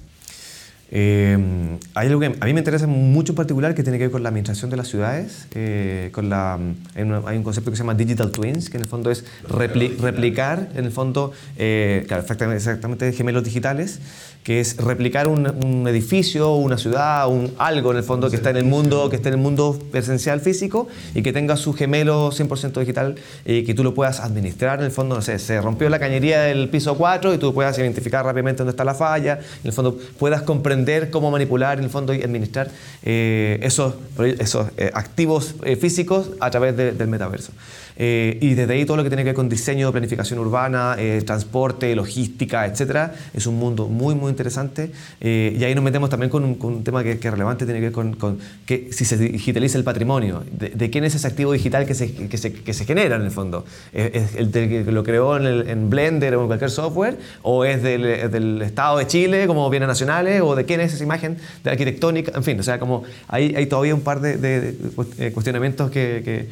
Eh, 0.90 1.78
hay 1.94 2.08
algo 2.08 2.20
que 2.20 2.26
a 2.38 2.44
mí 2.44 2.52
me 2.52 2.58
interesa 2.60 2.86
mucho 2.86 3.32
en 3.32 3.36
particular 3.36 3.74
que 3.74 3.82
tiene 3.82 3.96
que 3.96 4.04
ver 4.04 4.10
con 4.10 4.22
la 4.22 4.28
administración 4.28 4.70
de 4.70 4.76
las 4.76 4.88
ciudades. 4.88 5.46
eh, 5.54 6.10
con 6.12 6.28
la, 6.28 6.58
hay, 6.94 7.36
un 7.38 7.42
concepto 7.42 7.70
que 7.70 7.78
se 7.78 7.84
llama 7.84 7.94
Digital 7.94 8.30
Twins, 8.32 8.68
que 8.68 8.76
en 8.76 8.82
el 8.82 8.88
fondo 8.88 9.10
es 9.10 9.24
repli- 9.48 9.96
replicar, 9.96 10.68
en 10.74 10.84
el 10.84 10.92
fondo, 10.92 11.32
eh, 11.56 12.04
claro, 12.06 12.20
exactamente, 12.20 12.58
exactamente 12.58 13.10
gemelos 13.14 13.42
digitales, 13.42 14.00
que 14.42 14.58
es 14.58 14.78
replicar 14.78 15.28
un, 15.28 15.86
edificio, 15.86 16.54
una 16.54 16.78
ciudad, 16.78 17.28
un, 17.28 17.52
algo 17.58 17.90
en 17.90 17.98
el 17.98 18.02
fondo 18.02 18.30
que 18.30 18.36
está 18.36 18.48
en 18.50 18.56
el 18.56 18.64
mundo, 18.64 19.10
que 19.10 19.16
esté 19.16 19.28
en 19.28 19.34
el 19.34 19.40
mundo 19.40 19.78
presencial 19.92 20.40
físico 20.40 20.88
y 21.14 21.22
que 21.22 21.32
tenga 21.32 21.56
su 21.58 21.74
gemelo 21.74 22.30
100% 22.32 22.78
digital 22.80 23.16
y 23.44 23.64
que 23.64 23.74
tú 23.74 23.84
lo 23.84 23.92
puedas 23.92 24.20
administrar. 24.20 24.78
En 24.78 24.86
el 24.86 24.90
fondo, 24.90 25.14
no 25.16 25.22
sé, 25.22 25.38
se 25.38 25.60
rompió 25.60 25.90
la 25.90 25.98
cañería 25.98 26.40
del 26.40 26.68
piso 26.70 26.96
4 26.96 27.34
y 27.34 27.38
tú 27.38 27.52
puedas 27.52 27.76
identificar 27.78 28.24
rápidamente 28.24 28.58
dónde 28.58 28.70
está 28.70 28.84
la 28.84 28.94
falla. 28.94 29.34
En 29.62 29.66
el 29.66 29.72
fondo, 29.72 29.98
puedas 30.18 30.42
comprender 30.42 31.10
cómo 31.10 31.30
manipular 31.30 31.78
en 31.78 31.84
el 31.84 31.90
fondo 31.90 32.14
y 32.14 32.22
administrar 32.22 32.70
eh, 33.02 33.58
esos, 33.62 33.94
esos 34.38 34.68
eh, 34.78 34.90
activos 34.94 35.54
eh, 35.64 35.76
físicos 35.76 36.30
a 36.40 36.50
través 36.50 36.76
de- 36.76 36.92
del 36.92 37.08
metaverso. 37.08 37.52
Eh, 38.02 38.38
y 38.40 38.54
desde 38.54 38.72
ahí 38.72 38.86
todo 38.86 38.96
lo 38.96 39.02
que 39.02 39.10
tiene 39.10 39.22
que 39.24 39.28
ver 39.28 39.34
con 39.34 39.50
diseño, 39.50 39.92
planificación 39.92 40.38
urbana, 40.38 40.96
eh, 40.98 41.20
transporte, 41.26 41.94
logística, 41.94 42.64
etcétera, 42.64 43.12
es 43.34 43.46
un 43.46 43.56
mundo 43.58 43.88
muy, 43.88 44.14
muy 44.14 44.30
interesante. 44.30 44.90
Eh, 45.20 45.54
y 45.60 45.62
ahí 45.64 45.74
nos 45.74 45.84
metemos 45.84 46.08
también 46.08 46.30
con 46.30 46.42
un, 46.44 46.54
con 46.54 46.72
un 46.76 46.82
tema 46.82 47.02
que, 47.04 47.18
que 47.18 47.28
es 47.28 47.32
relevante, 47.32 47.66
tiene 47.66 47.80
que 47.80 47.86
ver 47.86 47.92
con, 47.92 48.14
con 48.16 48.38
que 48.64 48.88
si 48.90 49.04
se 49.04 49.18
digitaliza 49.18 49.76
el 49.76 49.84
patrimonio, 49.84 50.42
de, 50.50 50.70
de 50.70 50.88
quién 50.88 51.04
es 51.04 51.14
ese 51.14 51.26
activo 51.26 51.52
digital 51.52 51.84
que 51.84 51.94
se, 51.94 52.10
que 52.14 52.38
se, 52.38 52.54
que 52.54 52.72
se 52.72 52.86
genera 52.86 53.16
en 53.16 53.22
el 53.22 53.30
fondo. 53.30 53.66
¿Es, 53.92 54.34
el 54.36 54.50
que 54.50 54.84
lo 54.90 55.04
creó 55.04 55.36
en, 55.36 55.44
el- 55.44 55.68
en 55.68 55.90
Blender 55.90 56.34
o 56.36 56.40
en 56.40 56.46
cualquier 56.46 56.70
software? 56.70 57.18
¿O 57.42 57.66
es 57.66 57.82
del, 57.82 58.30
del 58.30 58.62
Estado 58.62 58.96
de 58.96 59.06
Chile 59.08 59.46
como 59.46 59.68
bienes 59.68 59.88
nacionales? 59.88 60.40
¿O 60.40 60.56
de 60.56 60.64
quién 60.64 60.80
es 60.80 60.94
esa 60.94 61.04
imagen 61.04 61.36
de 61.64 61.70
arquitectónica? 61.70 62.32
En 62.34 62.44
fin, 62.44 62.58
o 62.58 62.62
sea, 62.62 62.78
como 62.78 63.02
hay, 63.28 63.54
hay 63.54 63.66
todavía 63.66 63.94
un 63.94 64.00
par 64.00 64.20
de, 64.22 64.38
de- 64.38 64.60
de 64.72 64.74
eh, 65.18 65.32
cuestionamientos 65.32 65.90
que 65.90 66.46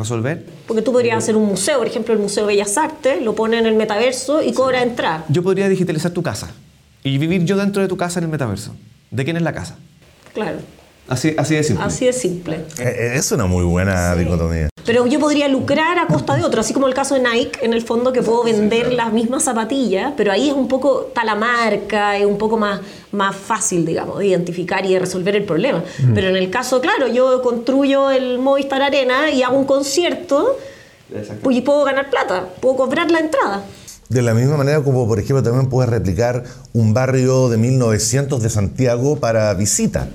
resolver. 0.00 0.44
Porque 0.66 0.79
tú 0.82 0.92
podrías 0.92 1.18
hacer 1.18 1.36
un 1.36 1.46
museo, 1.46 1.78
por 1.78 1.86
ejemplo, 1.86 2.12
el 2.14 2.20
Museo 2.20 2.46
Bellas 2.46 2.76
Artes, 2.78 3.22
lo 3.22 3.34
pone 3.34 3.58
en 3.58 3.66
el 3.66 3.74
metaverso 3.74 4.42
y 4.42 4.52
cobra 4.52 4.82
entrada. 4.82 5.24
Yo 5.28 5.42
podría 5.42 5.68
digitalizar 5.68 6.10
tu 6.12 6.22
casa 6.22 6.50
y 7.02 7.18
vivir 7.18 7.44
yo 7.44 7.56
dentro 7.56 7.82
de 7.82 7.88
tu 7.88 7.96
casa 7.96 8.18
en 8.20 8.24
el 8.24 8.30
metaverso. 8.30 8.74
¿De 9.10 9.24
quién 9.24 9.36
es 9.36 9.42
la 9.42 9.52
casa? 9.52 9.76
Claro, 10.34 10.58
Así, 11.08 11.34
así 11.36 11.56
de 11.56 11.64
simple. 11.64 11.84
así 11.84 12.06
de 12.06 12.12
simple. 12.12 12.60
Eh, 12.78 13.14
Es 13.16 13.32
una 13.32 13.46
muy 13.46 13.64
buena 13.64 14.14
dicotomía. 14.14 14.68
Pero 14.90 15.06
yo 15.06 15.20
podría 15.20 15.46
lucrar 15.46 16.00
a 16.00 16.08
costa 16.08 16.34
de 16.34 16.42
otro, 16.42 16.62
así 16.62 16.74
como 16.74 16.88
el 16.88 16.94
caso 16.94 17.14
de 17.14 17.20
Nike, 17.20 17.64
en 17.64 17.74
el 17.74 17.82
fondo 17.82 18.12
que 18.12 18.22
puedo 18.22 18.42
vender 18.42 18.92
las 18.92 19.12
mismas 19.12 19.44
zapatillas, 19.44 20.14
pero 20.16 20.32
ahí 20.32 20.48
es 20.48 20.52
un 20.52 20.66
poco 20.66 21.06
está 21.06 21.22
la 21.22 21.36
marca, 21.36 22.16
es 22.16 22.26
un 22.26 22.36
poco 22.36 22.56
más, 22.56 22.80
más 23.12 23.36
fácil, 23.36 23.86
digamos, 23.86 24.18
de 24.18 24.26
identificar 24.26 24.84
y 24.84 24.94
de 24.94 24.98
resolver 24.98 25.36
el 25.36 25.44
problema. 25.44 25.84
Pero 26.12 26.26
en 26.26 26.34
el 26.34 26.50
caso, 26.50 26.80
claro, 26.80 27.06
yo 27.06 27.40
construyo 27.40 28.10
el 28.10 28.40
Movistar 28.40 28.82
Arena 28.82 29.30
y 29.30 29.44
hago 29.44 29.56
un 29.56 29.64
concierto 29.64 30.58
pues, 31.40 31.56
y 31.56 31.60
puedo 31.60 31.84
ganar 31.84 32.10
plata, 32.10 32.48
puedo 32.60 32.74
cobrar 32.74 33.12
la 33.12 33.20
entrada. 33.20 33.62
De 34.08 34.22
la 34.22 34.34
misma 34.34 34.56
manera 34.56 34.82
como, 34.82 35.06
por 35.06 35.20
ejemplo, 35.20 35.40
también 35.40 35.68
puedes 35.68 35.88
replicar 35.88 36.42
un 36.72 36.94
barrio 36.94 37.48
de 37.48 37.58
1900 37.58 38.42
de 38.42 38.50
Santiago 38.50 39.20
para 39.20 39.54
visita. 39.54 40.08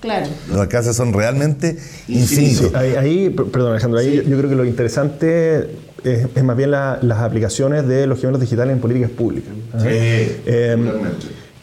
Claro. 0.00 0.26
Los 0.48 0.58
alcances 0.58 0.94
son 0.96 1.12
realmente 1.12 1.76
Sí, 2.06 2.14
infinitos. 2.18 2.74
ahí, 2.74 2.94
ahí, 2.94 3.30
per- 3.30 3.46
perdón 3.46 3.72
Alejandro, 3.72 3.98
ahí 4.00 4.16
yo, 4.16 4.22
yo 4.22 4.36
creo 4.38 4.48
que 4.50 4.56
lo 4.56 4.64
interesante 4.64 5.70
es, 6.04 6.26
es 6.34 6.44
más 6.44 6.56
bien 6.56 6.70
la- 6.70 6.98
las 7.02 7.18
aplicaciones 7.18 7.86
de 7.88 8.06
los 8.06 8.20
gemelos 8.20 8.40
digitales 8.40 8.72
en 8.74 8.80
políticas 8.80 9.10
públicas. 9.10 9.52
¿ah? 9.74 9.78
Eh, 9.86 10.40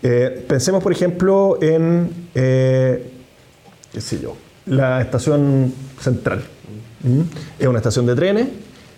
eh, 0.03 0.45
pensemos, 0.47 0.83
por 0.83 0.91
ejemplo, 0.91 1.57
en, 1.61 2.09
eh, 2.35 3.09
qué 3.93 4.01
sé 4.01 4.19
yo, 4.21 4.35
la 4.65 5.01
estación 5.01 5.73
central. 6.01 6.43
¿Mm? 7.03 7.21
Es 7.59 7.67
una 7.67 7.77
estación 7.79 8.05
de 8.05 8.15
trenes. 8.15 8.47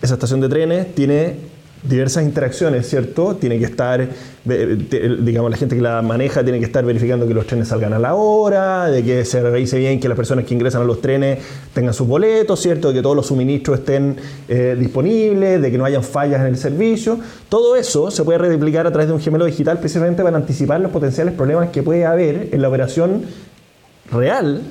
Esa 0.02 0.14
estación 0.16 0.42
de 0.42 0.50
trenes 0.50 0.94
tiene 0.96 1.36
diversas 1.84 2.24
interacciones, 2.24 2.90
¿cierto? 2.90 3.36
Tiene 3.36 3.60
que 3.60 3.66
estar, 3.66 4.08
digamos, 4.46 5.52
la 5.52 5.58
gente 5.58 5.76
que 5.76 5.82
la 5.82 6.02
maneja 6.02 6.44
tiene 6.44 6.60
que 6.60 6.66
estar 6.66 6.84
verificando 6.84 7.28
que 7.28 7.34
los 7.34 7.46
trenes 7.46 7.68
salgan 7.68 7.94
a 7.94 8.00
la 8.00 8.16
hora, 8.16 8.90
de 8.90 9.04
que 9.04 9.26
se 9.26 9.42
revise 9.42 9.78
bien 9.78 10.00
que 10.00 10.08
las 10.08 10.18
personas 10.18 10.46
que 10.46 10.54
ingresan 10.54 10.82
a 10.82 10.86
los 10.86 11.02
trenes 11.02 11.40
tengan 11.74 11.94
sus 11.94 12.08
boletos, 12.08 12.60
¿cierto? 12.60 12.90
De 12.90 12.96
que 12.96 13.02
todos 13.02 13.16
los 13.16 13.28
suministros 13.28 13.80
estén 13.80 14.18
eh, 14.48 14.76
disponibles, 14.78 15.62
de 15.62 15.72
que 15.72 15.78
no 15.78 15.86
hayan 15.86 16.04
fallas 16.04 16.42
en 16.42 16.48
el 16.48 16.58
servicio. 16.58 17.20
Todo 17.50 17.76
eso 17.76 18.12
se 18.12 18.24
puede 18.24 18.40
replicar 18.40 18.88
a 18.88 18.92
través 18.92 19.08
de 19.08 19.14
un 19.14 19.22
gemelo 19.22 19.46
digital 19.46 19.80
precisamente 19.80 20.24
para 20.24 20.38
anticipar 20.38 20.82
los 20.82 20.92
potenciales 20.92 21.34
problemas 21.34 21.70
que 21.70 21.84
puede 21.84 22.06
haber 22.06 22.50
en 22.52 22.62
la 22.62 22.70
operación 22.70 23.24
real 24.12 24.62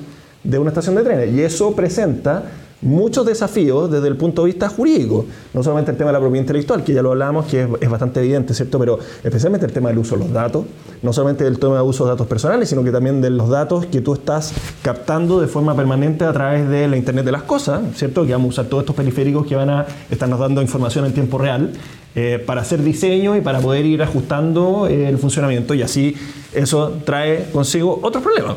de 0.43 0.59
una 0.59 0.69
estación 0.69 0.95
de 0.95 1.03
trenes. 1.03 1.33
Y 1.33 1.41
eso 1.41 1.75
presenta 1.75 2.43
muchos 2.81 3.25
desafíos 3.25 3.89
desde 3.89 4.07
el 4.07 4.15
punto 4.15 4.43
de 4.43 4.47
vista 4.47 4.69
jurídico. 4.69 5.25
No 5.53 5.63
solamente 5.63 5.91
el 5.91 5.97
tema 5.97 6.09
de 6.09 6.13
la 6.13 6.19
propiedad 6.19 6.43
intelectual, 6.43 6.83
que 6.83 6.93
ya 6.93 7.01
lo 7.01 7.11
hablamos, 7.11 7.45
que 7.45 7.67
es, 7.79 7.89
bastante 7.89 8.19
evidente, 8.19 8.53
¿cierto? 8.53 8.79
Pero 8.79 8.99
especialmente 9.23 9.65
el 9.65 9.73
tema 9.73 9.89
del 9.89 9.97
uso 9.97 10.15
de 10.15 10.23
los 10.23 10.33
datos, 10.33 10.65
no 11.01 11.13
solamente 11.13 11.45
el 11.47 11.59
tema 11.59 11.75
del 11.75 11.83
uso 11.83 12.05
de 12.05 12.11
datos 12.11 12.27
personales, 12.27 12.69
sino 12.69 12.83
que 12.83 12.91
también 12.91 13.21
de 13.21 13.29
los 13.29 13.49
datos 13.49 13.85
que 13.87 14.01
tú 14.01 14.13
estás 14.13 14.53
captando 14.81 15.41
de 15.41 15.47
forma 15.47 15.75
permanente 15.75 16.25
a 16.25 16.33
través 16.33 16.69
de 16.69 16.87
la 16.87 16.97
Internet 16.97 17.25
de 17.25 17.31
las 17.31 17.43
cosas, 17.43 17.81
¿cierto? 17.95 18.25
Que 18.25 18.31
vamos 18.31 18.47
a 18.47 18.61
usar 18.61 18.65
todos 18.65 18.83
estos 18.83 18.95
periféricos 18.95 19.47
que 19.47 19.55
van 19.55 19.69
a 19.69 19.85
estarnos 20.09 20.39
dando 20.39 20.61
información 20.61 21.05
en 21.05 21.13
tiempo 21.13 21.37
real 21.37 21.71
eh, 22.15 22.41
para 22.43 22.61
hacer 22.61 22.83
diseño 22.83 23.35
y 23.35 23.41
para 23.41 23.59
poder 23.59 23.85
ir 23.85 24.01
ajustando 24.01 24.87
eh, 24.87 25.07
el 25.07 25.17
funcionamiento 25.17 25.73
y 25.73 25.81
así 25.81 26.15
eso 26.53 26.93
trae 27.05 27.49
consigo 27.51 27.99
otros 28.01 28.23
problemas. 28.23 28.55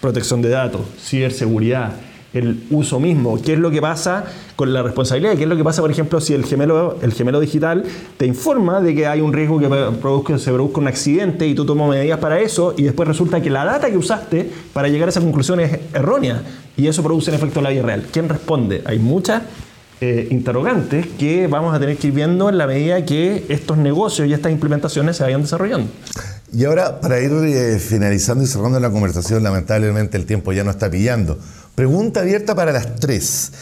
Protección 0.00 0.42
de 0.42 0.50
datos, 0.50 0.82
ciberseguridad, 0.98 1.92
el 2.34 2.64
uso 2.70 3.00
mismo, 3.00 3.40
qué 3.40 3.54
es 3.54 3.58
lo 3.58 3.70
que 3.70 3.80
pasa 3.80 4.24
con 4.56 4.72
la 4.72 4.82
responsabilidad, 4.82 5.36
qué 5.36 5.44
es 5.44 5.48
lo 5.48 5.56
que 5.56 5.64
pasa, 5.64 5.80
por 5.80 5.90
ejemplo, 5.90 6.20
si 6.20 6.34
el 6.34 6.44
gemelo, 6.44 6.98
el 7.00 7.12
gemelo 7.12 7.40
digital 7.40 7.84
te 8.16 8.26
informa 8.26 8.80
de 8.80 8.94
que 8.94 9.06
hay 9.06 9.20
un 9.20 9.32
riesgo 9.32 9.58
que 9.58 10.38
se 10.38 10.50
produzca 10.50 10.80
un 10.80 10.88
accidente 10.88 11.46
y 11.46 11.54
tú 11.54 11.64
tomas 11.64 11.88
medidas 11.88 12.18
para 12.18 12.40
eso 12.40 12.74
y 12.76 12.82
después 12.82 13.08
resulta 13.08 13.40
que 13.40 13.50
la 13.50 13.64
data 13.64 13.88
que 13.88 13.96
usaste 13.96 14.50
para 14.72 14.88
llegar 14.88 15.08
a 15.08 15.10
esa 15.10 15.20
conclusión 15.20 15.60
es 15.60 15.78
errónea 15.92 16.42
y 16.76 16.88
eso 16.88 17.02
produce 17.02 17.30
un 17.30 17.36
efecto 17.36 17.60
en 17.60 17.64
la 17.64 17.70
vida 17.70 17.82
real. 17.82 18.06
¿Quién 18.12 18.28
responde? 18.28 18.82
Hay 18.84 18.98
muchas 18.98 19.42
eh, 20.00 20.26
interrogantes 20.30 21.06
que 21.18 21.46
vamos 21.46 21.74
a 21.74 21.78
tener 21.78 21.96
que 21.96 22.08
ir 22.08 22.12
viendo 22.12 22.48
en 22.48 22.58
la 22.58 22.66
medida 22.66 23.04
que 23.04 23.46
estos 23.48 23.78
negocios 23.78 24.28
y 24.28 24.32
estas 24.32 24.50
implementaciones 24.50 25.16
se 25.16 25.22
vayan 25.22 25.42
desarrollando. 25.42 25.88
Y 26.52 26.64
ahora, 26.64 27.00
para 27.00 27.20
ir 27.20 27.32
eh, 27.32 27.78
finalizando 27.78 28.44
y 28.44 28.46
cerrando 28.46 28.78
la 28.78 28.90
conversación, 28.90 29.42
lamentablemente 29.42 30.16
el 30.16 30.26
tiempo 30.26 30.52
ya 30.52 30.62
no 30.62 30.70
está 30.70 30.90
pillando. 30.90 31.38
Pregunta 31.74 32.20
abierta 32.20 32.54
para 32.54 32.72
las 32.72 32.96
tres. 32.96 33.52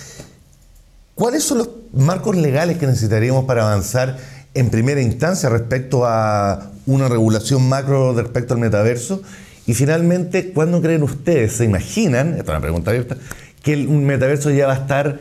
¿Cuáles 1.15 1.45
son 1.45 1.59
los 1.59 1.69
marcos 1.95 2.37
legales 2.37 2.77
que 2.77 2.87
necesitaríamos 2.87 3.45
para 3.47 3.63
avanzar 3.63 4.19
en 4.55 4.71
primera 4.71 5.01
instancia 5.01 5.49
respecto 5.49 6.05
a 6.05 6.71
una 6.85 7.09
regulación 7.09 7.69
macro 7.69 8.13
respecto 8.15 8.53
al 8.53 8.61
metaverso? 8.61 9.23
Y 9.67 9.75
finalmente, 9.75 10.53
¿cuándo 10.53 10.83
creen 10.83 11.03
ustedes, 11.05 11.55
se 11.55 11.65
imaginan, 11.65 12.31
esta 12.31 12.43
es 12.43 12.49
una 12.49 12.61
pregunta 12.61 12.91
abierta, 12.91 13.17
que 13.63 13.73
el 13.73 13.89
metaverso 13.89 14.51
ya 14.51 14.67
va 14.67 14.75
a 14.75 14.77
estar 14.77 15.19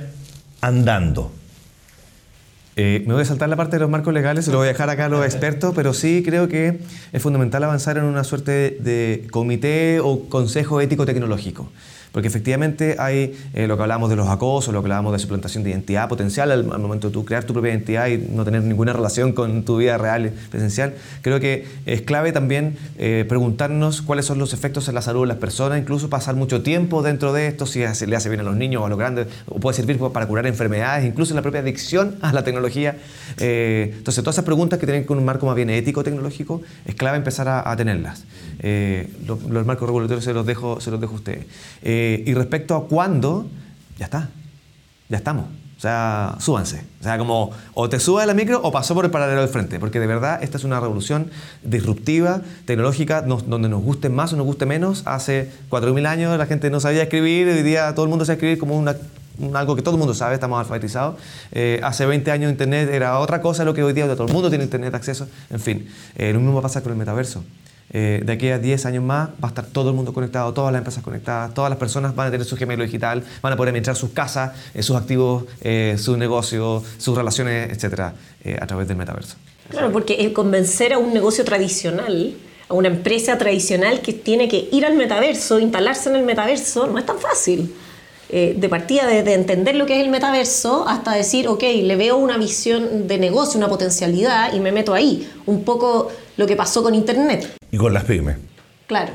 andando? 0.60 1.32
Eh, 2.76 3.04
me 3.06 3.14
voy 3.14 3.22
a 3.22 3.26
saltar 3.26 3.48
la 3.48 3.56
parte 3.56 3.76
de 3.78 3.82
los 3.82 3.90
marcos 3.90 4.14
legales, 4.14 4.46
se 4.46 4.52
lo 4.52 4.58
voy 4.58 4.66
a 4.66 4.72
dejar 4.72 4.90
acá 4.90 5.06
a 5.06 5.10
los 5.10 5.24
expertos, 5.26 5.74
pero 5.76 5.94
sí 5.94 6.24
creo 6.26 6.48
que 6.48 6.80
es 7.14 7.22
fundamental 7.22 7.64
avanzar 7.64 7.98
en 7.98 8.06
una 8.06 8.24
suerte 8.24 8.78
de 8.82 9.28
comité 9.30 10.00
o 10.02 10.28
consejo 10.28 10.82
ético 10.82 11.06
tecnológico. 11.06 11.70
Porque 12.12 12.28
efectivamente 12.28 12.98
hay 13.00 13.34
eh, 13.54 13.68
lo 13.68 13.78
que 13.78 13.84
hablamos 13.84 14.10
de 14.10 14.18
los 14.18 14.28
acosos, 14.28 14.74
lo 14.74 14.82
que 14.82 14.88
hablamos 14.88 15.14
de 15.14 15.20
suplantación 15.20 15.64
de 15.64 15.70
identidad 15.70 16.10
potencial 16.10 16.52
al, 16.52 16.66
momento 16.66 17.08
de 17.08 17.14
tú 17.14 17.24
crear 17.24 17.46
tu 17.46 17.54
propia 17.54 17.72
identidad 17.72 18.08
y 18.08 18.18
no 18.18 18.44
tener 18.44 18.64
ninguna 18.64 18.92
relación 18.92 19.32
con 19.32 19.64
tu 19.64 19.78
vida 19.78 19.98
real 19.98 20.34
presencial. 20.50 20.94
Creo 21.22 21.40
que 21.40 21.66
es 21.86 22.02
clave 22.02 22.34
también 22.34 22.78
eh, 22.98 23.26
preguntarnos 23.28 24.02
cuáles 24.02 24.26
son 24.26 24.40
los 24.40 24.54
efectos 24.54 24.90
en 24.90 24.96
la 24.96 25.02
salud 25.02 25.22
de 25.22 25.28
las 25.28 25.38
personas, 25.38 25.80
incluso 25.80 26.10
pasar 26.10 26.36
mucho 26.36 26.62
tiempo 26.62 27.02
dentro 27.02 27.32
de 27.32 27.48
esto, 27.48 27.66
si 27.66 27.80
le 27.80 28.16
hace 28.16 28.30
bien 28.30 28.42
a 28.42 28.44
los 28.44 28.56
niños 28.58 28.82
o 28.82 28.86
a 28.86 28.90
los 28.90 28.98
grandes, 28.98 29.28
o 29.48 29.60
puede 29.60 29.78
servir 29.78 29.98
para 29.98 30.28
curar 30.28 30.48
enfermedades, 30.48 31.06
incluso 31.06 31.34
la 31.34 31.42
propia 31.42 31.62
adicción 31.62 32.18
a 32.22 32.34
la 32.34 32.44
tecnología. 32.44 32.98
Eh, 33.38 33.94
entonces, 33.98 34.22
todas 34.22 34.36
esas 34.36 34.46
preguntas 34.46 34.80
que 34.80 34.86
tienen 34.86 35.06
que 35.06 35.14
un 35.14 35.24
marco 35.24 35.46
más 35.46 35.56
bien 35.56 35.70
ético 35.70 36.04
tecnológico, 36.04 36.62
es 36.86 36.96
clave 36.96 37.18
empezar 37.18 37.48
a, 37.48 37.76
tenerlas. 37.78 38.26
Los, 39.26 39.44
los, 39.44 39.66
marcos 39.66 39.88
regulatorios 39.88 40.24
se 40.24 40.34
los 40.34 40.46
dejo, 40.46 40.82
se 40.82 40.92
los 40.92 41.00
dejo 41.00 41.14
a 41.14 41.16
ustedes. 41.16 41.46
Eh, 42.04 42.24
y 42.26 42.34
respecto 42.34 42.76
a 42.76 42.88
cuándo, 42.88 43.46
ya 44.00 44.06
está, 44.06 44.30
ya 45.08 45.18
estamos. 45.18 45.46
O 45.46 45.82
sea, 45.82 46.36
súbanse. 46.40 46.84
O 47.00 47.04
sea, 47.04 47.20
como 47.20 47.52
o 47.76 47.90
te 47.90 48.00
subes 48.00 48.24
a 48.24 48.26
la 48.26 48.34
micro 48.34 48.60
o 48.64 48.72
pasó 48.72 48.96
por 48.96 49.06
el 49.06 49.12
paralelo 49.12 49.42
del 49.42 49.50
frente, 49.50 49.80
porque 49.80 50.00
de 50.00 50.08
verdad 50.08 50.42
esta 50.42 50.58
es 50.58 50.64
una 50.64 50.80
revolución 50.80 51.30
disruptiva, 51.62 52.42
tecnológica, 52.66 53.22
donde 53.22 53.70
nos 53.70 53.84
guste 53.84 54.10
más 54.10 54.34
o 54.34 54.36
nos 54.36 54.48
guste 54.48 54.66
menos. 54.66 55.04
Hace 55.06 55.52
4.000 55.70 56.08
años 56.08 56.38
la 56.40 56.48
gente 56.48 56.72
no 56.72 56.80
sabía 56.80 57.04
escribir, 57.04 57.48
hoy 57.48 57.62
día 57.62 57.94
todo 57.94 58.06
el 58.06 58.10
mundo 58.10 58.26
sabe 58.26 58.38
escribir 58.38 58.58
como 58.58 58.76
una, 58.80 58.96
algo 59.54 59.76
que 59.76 59.84
todo 59.84 59.94
el 59.94 60.00
mundo 60.00 60.16
sabe, 60.16 60.34
estamos 60.34 60.60
alfabetizados. 60.60 61.20
Eh, 61.52 61.80
hace 61.84 62.08
20 62.08 62.32
años 62.32 62.52
Internet 62.52 62.90
era 62.92 63.20
otra 63.20 63.42
cosa 63.42 63.64
lo 63.64 63.76
que 63.76 63.84
hoy 63.84 63.94
día 63.94 64.08
todo 64.16 64.26
el 64.26 64.34
mundo 64.34 64.50
tiene 64.50 64.64
Internet 64.64 64.96
acceso. 64.96 65.28
En 65.52 65.60
fin, 65.60 65.88
eh, 66.16 66.34
lo 66.34 66.40
mismo 66.40 66.56
va 66.56 66.62
a 66.62 66.64
pasar 66.64 66.82
con 66.82 66.94
el 66.94 66.98
metaverso. 66.98 67.44
Eh, 67.94 68.22
de 68.24 68.34
aquí 68.34 68.50
a 68.50 68.58
10 68.58 68.86
años 68.86 69.04
más 69.04 69.30
va 69.32 69.34
a 69.44 69.48
estar 69.48 69.66
todo 69.66 69.90
el 69.90 69.96
mundo 69.96 70.14
conectado, 70.14 70.54
todas 70.54 70.72
las 70.72 70.80
empresas 70.80 71.04
conectadas, 71.04 71.54
todas 71.54 71.70
las 71.70 71.78
personas 71.78 72.16
van 72.16 72.28
a 72.28 72.32
tener 72.32 72.46
su 72.46 72.56
gemelo 72.56 72.84
digital, 72.84 73.22
van 73.42 73.52
a 73.52 73.58
poder 73.58 73.70
administrar 73.70 73.98
sus 73.98 74.12
casas, 74.12 74.54
eh, 74.74 74.82
sus 74.82 74.96
activos, 74.96 75.44
eh, 75.62 75.96
sus 75.98 76.18
negocios, 76.18 76.84
sus 76.98 77.18
relaciones, 77.18 77.70
etcétera, 77.70 78.14
a 78.60 78.66
través 78.66 78.88
del 78.88 78.98
metaverso. 78.98 79.36
Claro, 79.70 79.92
porque 79.92 80.32
convencer 80.34 80.94
a 80.94 80.98
un 80.98 81.14
negocio 81.14 81.44
tradicional, 81.44 82.34
a 82.70 82.74
una 82.74 82.88
empresa 82.88 83.38
tradicional 83.38 84.02
que 84.02 84.14
tiene 84.14 84.48
que 84.48 84.70
ir 84.72 84.86
al 84.86 84.96
metaverso, 84.96 85.60
instalarse 85.60 86.10
en 86.10 86.16
el 86.16 86.24
metaverso, 86.24 86.88
no 86.88 86.98
es 86.98 87.06
tan 87.06 87.20
fácil. 87.20 87.74
de 88.32 88.70
partida 88.70 89.06
de, 89.08 89.24
de, 89.24 89.34
entender 89.34 89.76
lo 89.76 89.86
que 89.86 89.98
es 89.98 90.02
el 90.06 90.10
metaverso 90.10 90.88
hasta 90.88 91.12
decir, 91.12 91.50
ok, 91.50 91.64
le 91.84 91.96
veo 91.98 92.16
una 92.16 92.38
visión 92.38 93.06
de 93.06 93.18
negocio, 93.18 93.58
una 93.58 93.68
potencialidad 93.68 94.54
y 94.54 94.62
me 94.62 94.72
meto 94.72 94.94
ahí. 94.94 95.30
Un 95.46 95.66
poco 95.66 96.10
lo 96.42 96.48
que 96.48 96.56
pasó 96.56 96.82
con 96.82 96.96
Internet. 96.96 97.56
Y 97.72 97.78
con 97.78 97.94
las 97.94 98.04
pymes. 98.04 98.36
Claro. 98.88 99.12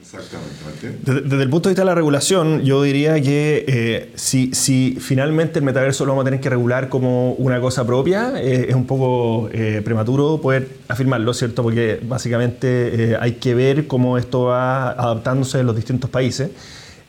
Exactamente. 0.00 0.98
Desde, 1.02 1.20
desde, 1.22 1.42
el 1.42 1.50
punto 1.50 1.68
de 1.68 1.72
vista 1.72 1.82
de 1.82 1.86
la 1.86 1.94
regulación, 1.94 2.62
yo 2.62 2.82
diría 2.82 3.20
que 3.20 3.64
eh, 3.66 4.12
si, 4.14 4.52
si, 4.54 4.98
finalmente 5.00 5.58
el 5.58 5.64
metaverso 5.64 6.04
lo 6.04 6.12
vamos 6.12 6.22
a 6.22 6.26
tener 6.26 6.40
que 6.40 6.50
regular 6.50 6.88
como 6.88 7.32
una 7.32 7.60
cosa 7.60 7.84
propia, 7.86 8.32
eh, 8.36 8.66
es 8.68 8.74
un 8.74 8.86
poco 8.86 9.48
eh, 9.52 9.82
prematuro 9.84 10.40
poder 10.40 10.68
afirmarlo, 10.88 11.32
¿cierto? 11.32 11.62
Porque 11.62 12.00
básicamente 12.02 13.12
eh, 13.12 13.16
hay 13.18 13.32
que 13.32 13.54
ver 13.54 13.86
cómo 13.86 14.18
esto 14.18 14.44
va 14.44 14.90
adaptándose 14.90 15.60
en 15.60 15.66
los 15.66 15.74
distintos 15.76 16.10
países. 16.10 16.50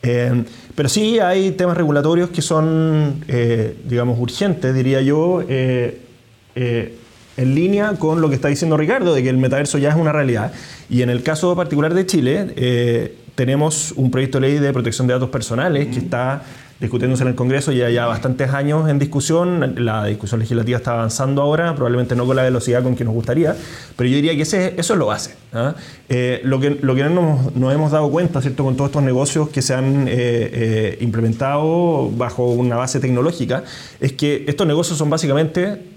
Eh, 0.04 0.44
pero 0.76 0.90
sí 0.90 1.20
hay 1.20 1.52
temas 1.52 1.76
regulatorios 1.76 2.30
que 2.30 2.42
son, 2.44 3.24
digamos, 3.86 4.20
urgentes, 4.20 4.74
diría 4.74 5.02
yo 5.02 5.44
en 7.38 7.56
línea 7.56 7.94
con 7.94 8.20
lo 8.20 8.30
que 8.30 8.36
está 8.36 8.48
diciendo 8.48 8.76
Ricardo, 8.78 9.14
de 9.14 9.24
que 9.24 9.30
el 9.30 9.38
metaverso 9.38 9.78
ya 9.78 9.90
es 9.90 9.96
una 9.96 10.12
realidad. 10.12 10.52
Y 10.90 11.04
en 11.04 11.10
el 11.10 11.24
caso 11.24 11.56
particular 11.56 11.94
de 11.94 12.06
Chile, 12.06 12.54
eh, 12.56 13.16
tenemos 13.36 13.94
un 13.96 14.10
proyecto 14.10 14.40
de 14.40 14.48
ley 14.48 14.60
de 14.60 14.74
protección 14.74 15.08
de 15.08 15.14
datos 15.14 15.30
personales 15.30 15.88
que 15.88 16.00
está 16.00 16.42
discutiéndose 16.80 17.24
en 17.24 17.30
el 17.30 17.36
Congreso 17.36 17.72
ya 17.72 17.90
ya 17.90 18.06
bastantes 18.06 18.52
años 18.52 18.90
en 18.90 19.00
discusión. 19.00 19.76
La 19.78 20.06
discusión 20.06 20.40
legislativa 20.40 20.78
está 20.78 20.94
avanzando 20.94 21.42
ahora, 21.42 21.76
probablemente 21.76 22.16
no 22.16 22.26
con 22.26 22.36
la 22.36 22.44
velocidad 22.44 22.84
con 22.84 22.96
que 22.96 23.04
nos 23.04 23.14
gustaría, 23.14 23.56
pero 23.96 24.10
yo 24.10 24.16
diría 24.16 24.36
que 24.36 24.42
ese, 24.42 24.74
eso 24.78 24.94
es 24.94 25.00
lo 25.00 25.06
base. 25.08 25.36
¿ah? 25.54 25.76
Eh, 26.10 26.42
lo 26.44 26.60
que, 26.60 26.72
lo 26.82 26.96
que 26.96 27.04
no 27.04 27.52
nos, 27.56 27.74
hemos 27.74 27.92
dado 27.92 28.10
cuenta, 28.10 28.42
¿cierto?, 28.42 28.64
con 28.64 28.76
todos 28.76 28.90
estos 28.90 29.04
negocios 29.04 29.50
que 29.50 29.62
se 29.62 29.74
han 29.74 30.06
eh, 30.08 30.98
implementado 31.02 32.10
bajo 32.12 32.46
una 32.46 32.76
base 32.76 33.00
tecnológica, 33.00 33.64
es 34.00 34.14
que 34.14 34.46
estos 34.48 34.66
negocios 34.66 34.98
son 34.98 35.10
básicamente 35.10 35.97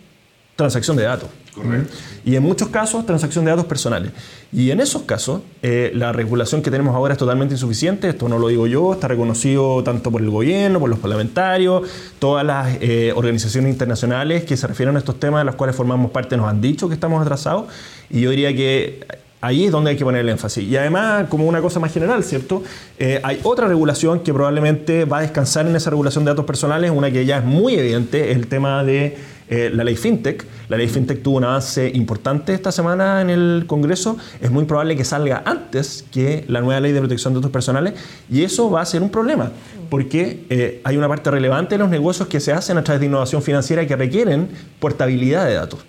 transacción 0.60 0.96
de 0.96 1.04
datos. 1.04 1.28
Correcto. 1.54 1.92
Y 2.24 2.36
en 2.36 2.42
muchos 2.42 2.68
casos, 2.68 3.06
transacción 3.06 3.44
de 3.44 3.50
datos 3.50 3.64
personales. 3.64 4.12
Y 4.52 4.70
en 4.70 4.80
esos 4.80 5.02
casos, 5.02 5.40
eh, 5.62 5.90
la 5.94 6.12
regulación 6.12 6.62
que 6.62 6.70
tenemos 6.70 6.94
ahora 6.94 7.14
es 7.14 7.18
totalmente 7.18 7.54
insuficiente. 7.54 8.10
Esto 8.10 8.28
no 8.28 8.38
lo 8.38 8.48
digo 8.48 8.66
yo, 8.66 8.92
está 8.92 9.08
reconocido 9.08 9.82
tanto 9.82 10.10
por 10.10 10.20
el 10.20 10.30
gobierno, 10.30 10.78
por 10.78 10.90
los 10.90 10.98
parlamentarios, 10.98 11.88
todas 12.18 12.44
las 12.44 12.76
eh, 12.80 13.12
organizaciones 13.16 13.72
internacionales 13.72 14.44
que 14.44 14.56
se 14.56 14.66
refieren 14.66 14.96
a 14.96 14.98
estos 14.98 15.18
temas 15.18 15.40
de 15.40 15.46
los 15.46 15.54
cuales 15.54 15.74
formamos 15.74 16.10
parte 16.10 16.36
nos 16.36 16.46
han 16.46 16.60
dicho 16.60 16.88
que 16.88 16.94
estamos 16.94 17.20
atrasados. 17.22 17.66
Y 18.10 18.20
yo 18.20 18.30
diría 18.30 18.54
que 18.54 19.06
Ahí 19.42 19.64
es 19.64 19.72
donde 19.72 19.90
hay 19.90 19.96
que 19.96 20.04
poner 20.04 20.20
el 20.20 20.28
énfasis. 20.28 20.68
Y 20.68 20.76
además, 20.76 21.26
como 21.30 21.46
una 21.46 21.62
cosa 21.62 21.80
más 21.80 21.92
general, 21.92 22.22
¿cierto? 22.22 22.62
Eh, 22.98 23.20
hay 23.22 23.40
otra 23.42 23.66
regulación 23.66 24.20
que 24.20 24.34
probablemente 24.34 25.06
va 25.06 25.18
a 25.18 25.20
descansar 25.22 25.66
en 25.66 25.74
esa 25.74 25.88
regulación 25.88 26.26
de 26.26 26.32
datos 26.32 26.44
personales, 26.44 26.90
una 26.90 27.10
que 27.10 27.24
ya 27.24 27.38
es 27.38 27.44
muy 27.44 27.74
evidente, 27.74 28.32
el 28.32 28.48
tema 28.48 28.84
de 28.84 29.16
eh, 29.50 29.70
la 29.72 29.84
ley 29.84 29.96
FinTech. 29.96 30.46
La 30.68 30.76
ley 30.76 30.88
FinTech 30.88 31.22
tuvo 31.22 31.38
un 31.38 31.44
avance 31.44 31.90
importante 31.92 32.54
esta 32.54 32.70
semana 32.72 33.20
en 33.20 33.30
el 33.30 33.64
Congreso. 33.66 34.16
Es 34.40 34.50
muy 34.50 34.64
probable 34.64 34.96
que 34.96 35.04
salga 35.04 35.42
antes 35.44 36.04
que 36.12 36.44
la 36.48 36.60
nueva 36.60 36.80
ley 36.80 36.92
de 36.92 37.00
protección 37.00 37.34
de 37.34 37.40
datos 37.40 37.50
personales 37.50 37.94
y 38.30 38.44
eso 38.44 38.70
va 38.70 38.80
a 38.80 38.86
ser 38.86 39.02
un 39.02 39.10
problema 39.10 39.50
porque 39.90 40.44
eh, 40.48 40.80
hay 40.84 40.96
una 40.96 41.08
parte 41.08 41.30
relevante 41.30 41.74
de 41.74 41.80
los 41.80 41.90
negocios 41.90 42.28
que 42.28 42.38
se 42.38 42.52
hacen 42.52 42.78
a 42.78 42.84
través 42.84 43.00
de 43.00 43.06
innovación 43.06 43.42
financiera 43.42 43.84
que 43.86 43.96
requieren 43.96 44.48
portabilidad 44.78 45.46
de 45.46 45.54
datos. 45.54 45.80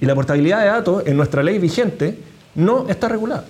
Y 0.00 0.06
la 0.06 0.14
portabilidad 0.14 0.60
de 0.60 0.66
datos 0.66 1.04
en 1.06 1.16
nuestra 1.16 1.42
ley 1.42 1.58
vigente 1.58 2.18
no 2.56 2.88
está 2.88 3.08
regulada. 3.08 3.44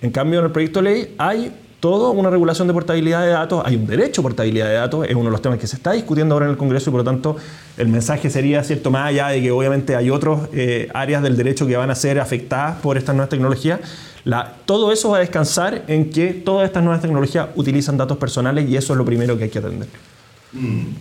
En 0.00 0.10
cambio, 0.10 0.38
en 0.38 0.46
el 0.46 0.50
proyecto 0.50 0.80
de 0.80 0.90
ley 0.90 1.14
hay 1.18 1.52
todo 1.80 2.10
una 2.12 2.30
regulación 2.30 2.66
de 2.68 2.74
portabilidad 2.74 3.22
de 3.22 3.28
datos, 3.28 3.62
hay 3.64 3.76
un 3.76 3.86
derecho 3.86 4.20
a 4.20 4.22
portabilidad 4.22 4.66
de 4.66 4.74
datos, 4.74 5.06
es 5.06 5.14
uno 5.14 5.26
de 5.26 5.30
los 5.30 5.42
temas 5.42 5.58
que 5.58 5.66
se 5.66 5.76
está 5.76 5.92
discutiendo 5.92 6.34
ahora 6.34 6.46
en 6.46 6.52
el 6.52 6.56
Congreso 6.56 6.90
y 6.90 6.92
por 6.92 7.00
lo 7.00 7.04
tanto 7.04 7.36
el 7.76 7.88
mensaje 7.88 8.30
sería, 8.30 8.64
¿cierto?, 8.64 8.90
más 8.90 9.08
allá 9.08 9.28
de 9.28 9.42
que 9.42 9.50
obviamente 9.50 9.94
hay 9.94 10.10
otras 10.10 10.40
eh, 10.52 10.88
áreas 10.94 11.22
del 11.22 11.36
derecho 11.36 11.66
que 11.66 11.76
van 11.76 11.90
a 11.90 11.94
ser 11.94 12.18
afectadas 12.18 12.76
por 12.80 12.96
estas 12.96 13.14
nuevas 13.14 13.28
tecnologías, 13.28 13.80
la, 14.24 14.54
todo 14.64 14.90
eso 14.90 15.10
va 15.10 15.18
a 15.18 15.20
descansar 15.20 15.84
en 15.86 16.10
que 16.10 16.28
todas 16.28 16.66
estas 16.66 16.82
nuevas 16.82 17.00
tecnologías 17.02 17.48
utilizan 17.54 17.96
datos 17.96 18.16
personales 18.18 18.68
y 18.68 18.76
eso 18.76 18.92
es 18.94 18.96
lo 18.98 19.04
primero 19.04 19.36
que 19.38 19.44
hay 19.44 19.50
que 19.50 19.58
atender. 19.58 19.88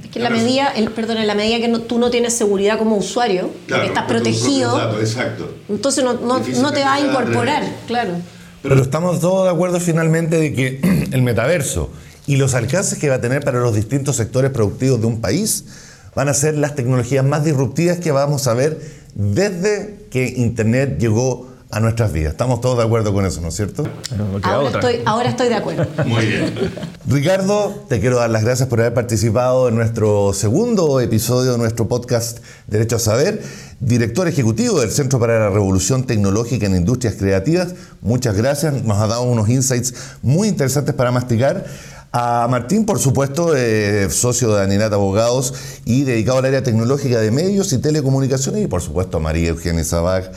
Es 0.03 0.09
que 0.09 0.19
en 0.19 0.23
la 0.23 0.29
medida, 0.29 0.67
el, 0.75 0.89
perdón, 0.91 1.17
en 1.17 1.27
la 1.27 1.33
medida 1.35 1.59
que 1.59 1.67
no- 1.69 1.79
tú 1.79 1.97
no 1.97 2.09
tienes 2.09 2.33
seguridad 2.33 2.77
como 2.77 2.97
usuario, 2.97 3.49
que 3.67 3.85
estás 3.85 4.03
protegido, 4.03 4.99
exacto. 4.99 5.49
entonces 5.69 6.03
no, 6.03 6.13
no, 6.13 6.39
no 6.39 6.71
te 6.73 6.81
va 6.81 6.95
a 6.95 6.99
incorporar, 6.99 7.63
claro. 7.87 8.11
Pero 8.67 8.81
estamos 8.81 9.19
todos 9.19 9.45
de 9.45 9.51
acuerdo 9.51 9.79
finalmente 9.79 10.37
de 10.37 10.53
que 10.53 10.79
el 11.11 11.21
metaverso 11.21 11.91
y 12.27 12.37
los 12.37 12.55
alcances 12.55 12.97
que 12.97 13.09
va 13.09 13.15
a 13.15 13.21
tener 13.21 13.43
para 13.43 13.59
los 13.59 13.75
distintos 13.75 14.15
sectores 14.15 14.51
productivos 14.51 14.99
de 14.99 15.07
un 15.07 15.21
país 15.21 15.65
van 16.15 16.29
a 16.29 16.33
ser 16.33 16.55
las 16.55 16.75
tecnologías 16.75 17.23
más 17.23 17.43
disruptivas 17.43 17.99
que 17.99 18.11
vamos 18.11 18.47
a 18.47 18.53
ver 18.53 18.79
desde 19.13 20.07
que 20.09 20.33
Internet 20.37 20.97
llegó 20.99 21.55
a 21.71 21.79
nuestras 21.79 22.13
vidas. 22.13 22.31
Estamos 22.31 22.61
todos 22.61 22.77
de 22.77 22.85
acuerdo 22.85 23.13
con 23.13 23.25
eso, 23.25 23.41
¿no 23.41 23.49
es 23.49 23.55
cierto? 23.55 23.83
No 24.17 24.39
Ahora 24.43 24.69
estoy, 24.69 25.01
ahora 25.05 25.29
estoy 25.29 25.49
de 25.49 25.55
acuerdo. 25.55 25.85
Muy 26.05 26.25
bien. 26.25 26.55
Ricardo, 27.05 27.83
te 27.89 27.99
quiero 27.99 28.17
dar 28.17 28.29
las 28.29 28.43
gracias 28.43 28.69
por 28.69 28.79
haber 28.79 28.93
participado 28.93 29.67
en 29.67 29.75
nuestro 29.75 30.31
segundo 30.33 31.01
episodio 31.01 31.51
de 31.51 31.57
nuestro 31.57 31.87
podcast 31.87 32.39
Derecho 32.67 32.95
a 32.95 32.99
Saber, 32.99 33.41
director 33.79 34.27
ejecutivo 34.27 34.79
del 34.79 34.91
Centro 34.91 35.19
para 35.19 35.39
la 35.39 35.49
Revolución 35.49 36.05
Tecnológica 36.05 36.65
en 36.65 36.75
Industrias 36.75 37.15
Creativas. 37.15 37.75
Muchas 38.01 38.35
gracias, 38.35 38.83
nos 38.83 38.97
ha 38.99 39.07
dado 39.07 39.23
unos 39.23 39.49
insights 39.49 39.93
muy 40.21 40.47
interesantes 40.47 40.95
para 40.95 41.11
masticar. 41.11 41.65
A 42.17 42.47
Martín, 42.49 42.85
por 42.85 42.97
supuesto, 42.97 43.53
eh, 43.57 44.07
socio 44.09 44.55
de 44.55 44.63
Aninat 44.63 44.93
Abogados 44.93 45.53
y 45.83 46.03
dedicado 46.03 46.37
al 46.37 46.45
área 46.45 46.63
tecnológica 46.63 47.19
de 47.19 47.29
medios 47.29 47.73
y 47.73 47.77
telecomunicaciones, 47.79 48.63
y 48.63 48.67
por 48.67 48.81
supuesto 48.81 49.17
a 49.17 49.19
María 49.19 49.49
Eugenia 49.49 49.83
Sabag, 49.83 50.31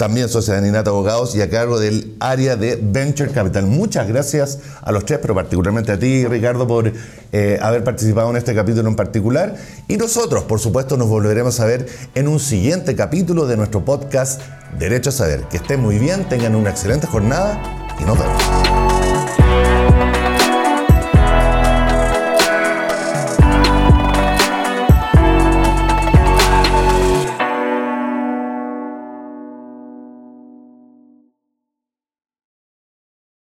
también 0.00 0.30
socia 0.30 0.54
de 0.54 0.60
Aninat 0.60 0.88
Abogados 0.88 1.36
y 1.36 1.42
a 1.42 1.50
cargo 1.50 1.78
del 1.78 2.16
área 2.20 2.56
de 2.56 2.78
Venture 2.80 3.30
Capital. 3.32 3.66
Muchas 3.66 4.08
gracias 4.08 4.58
a 4.80 4.92
los 4.92 5.04
tres, 5.04 5.18
pero 5.20 5.34
particularmente 5.34 5.92
a 5.92 5.98
ti, 5.98 6.24
Ricardo, 6.24 6.66
por 6.66 6.90
eh, 7.32 7.58
haber 7.60 7.84
participado 7.84 8.30
en 8.30 8.36
este 8.36 8.54
capítulo 8.54 8.88
en 8.88 8.96
particular. 8.96 9.56
Y 9.88 9.98
nosotros, 9.98 10.44
por 10.44 10.58
supuesto, 10.58 10.96
nos 10.96 11.10
volveremos 11.10 11.60
a 11.60 11.66
ver 11.66 11.86
en 12.14 12.28
un 12.28 12.40
siguiente 12.40 12.96
capítulo 12.96 13.46
de 13.46 13.58
nuestro 13.58 13.84
podcast 13.84 14.40
Derecho 14.78 15.10
a 15.10 15.12
Saber. 15.12 15.42
Que 15.50 15.58
estén 15.58 15.80
muy 15.80 15.98
bien, 15.98 16.26
tengan 16.30 16.54
una 16.54 16.70
excelente 16.70 17.06
jornada 17.06 17.60
y 18.00 18.04
nos 18.04 18.18
vemos. 18.18 18.99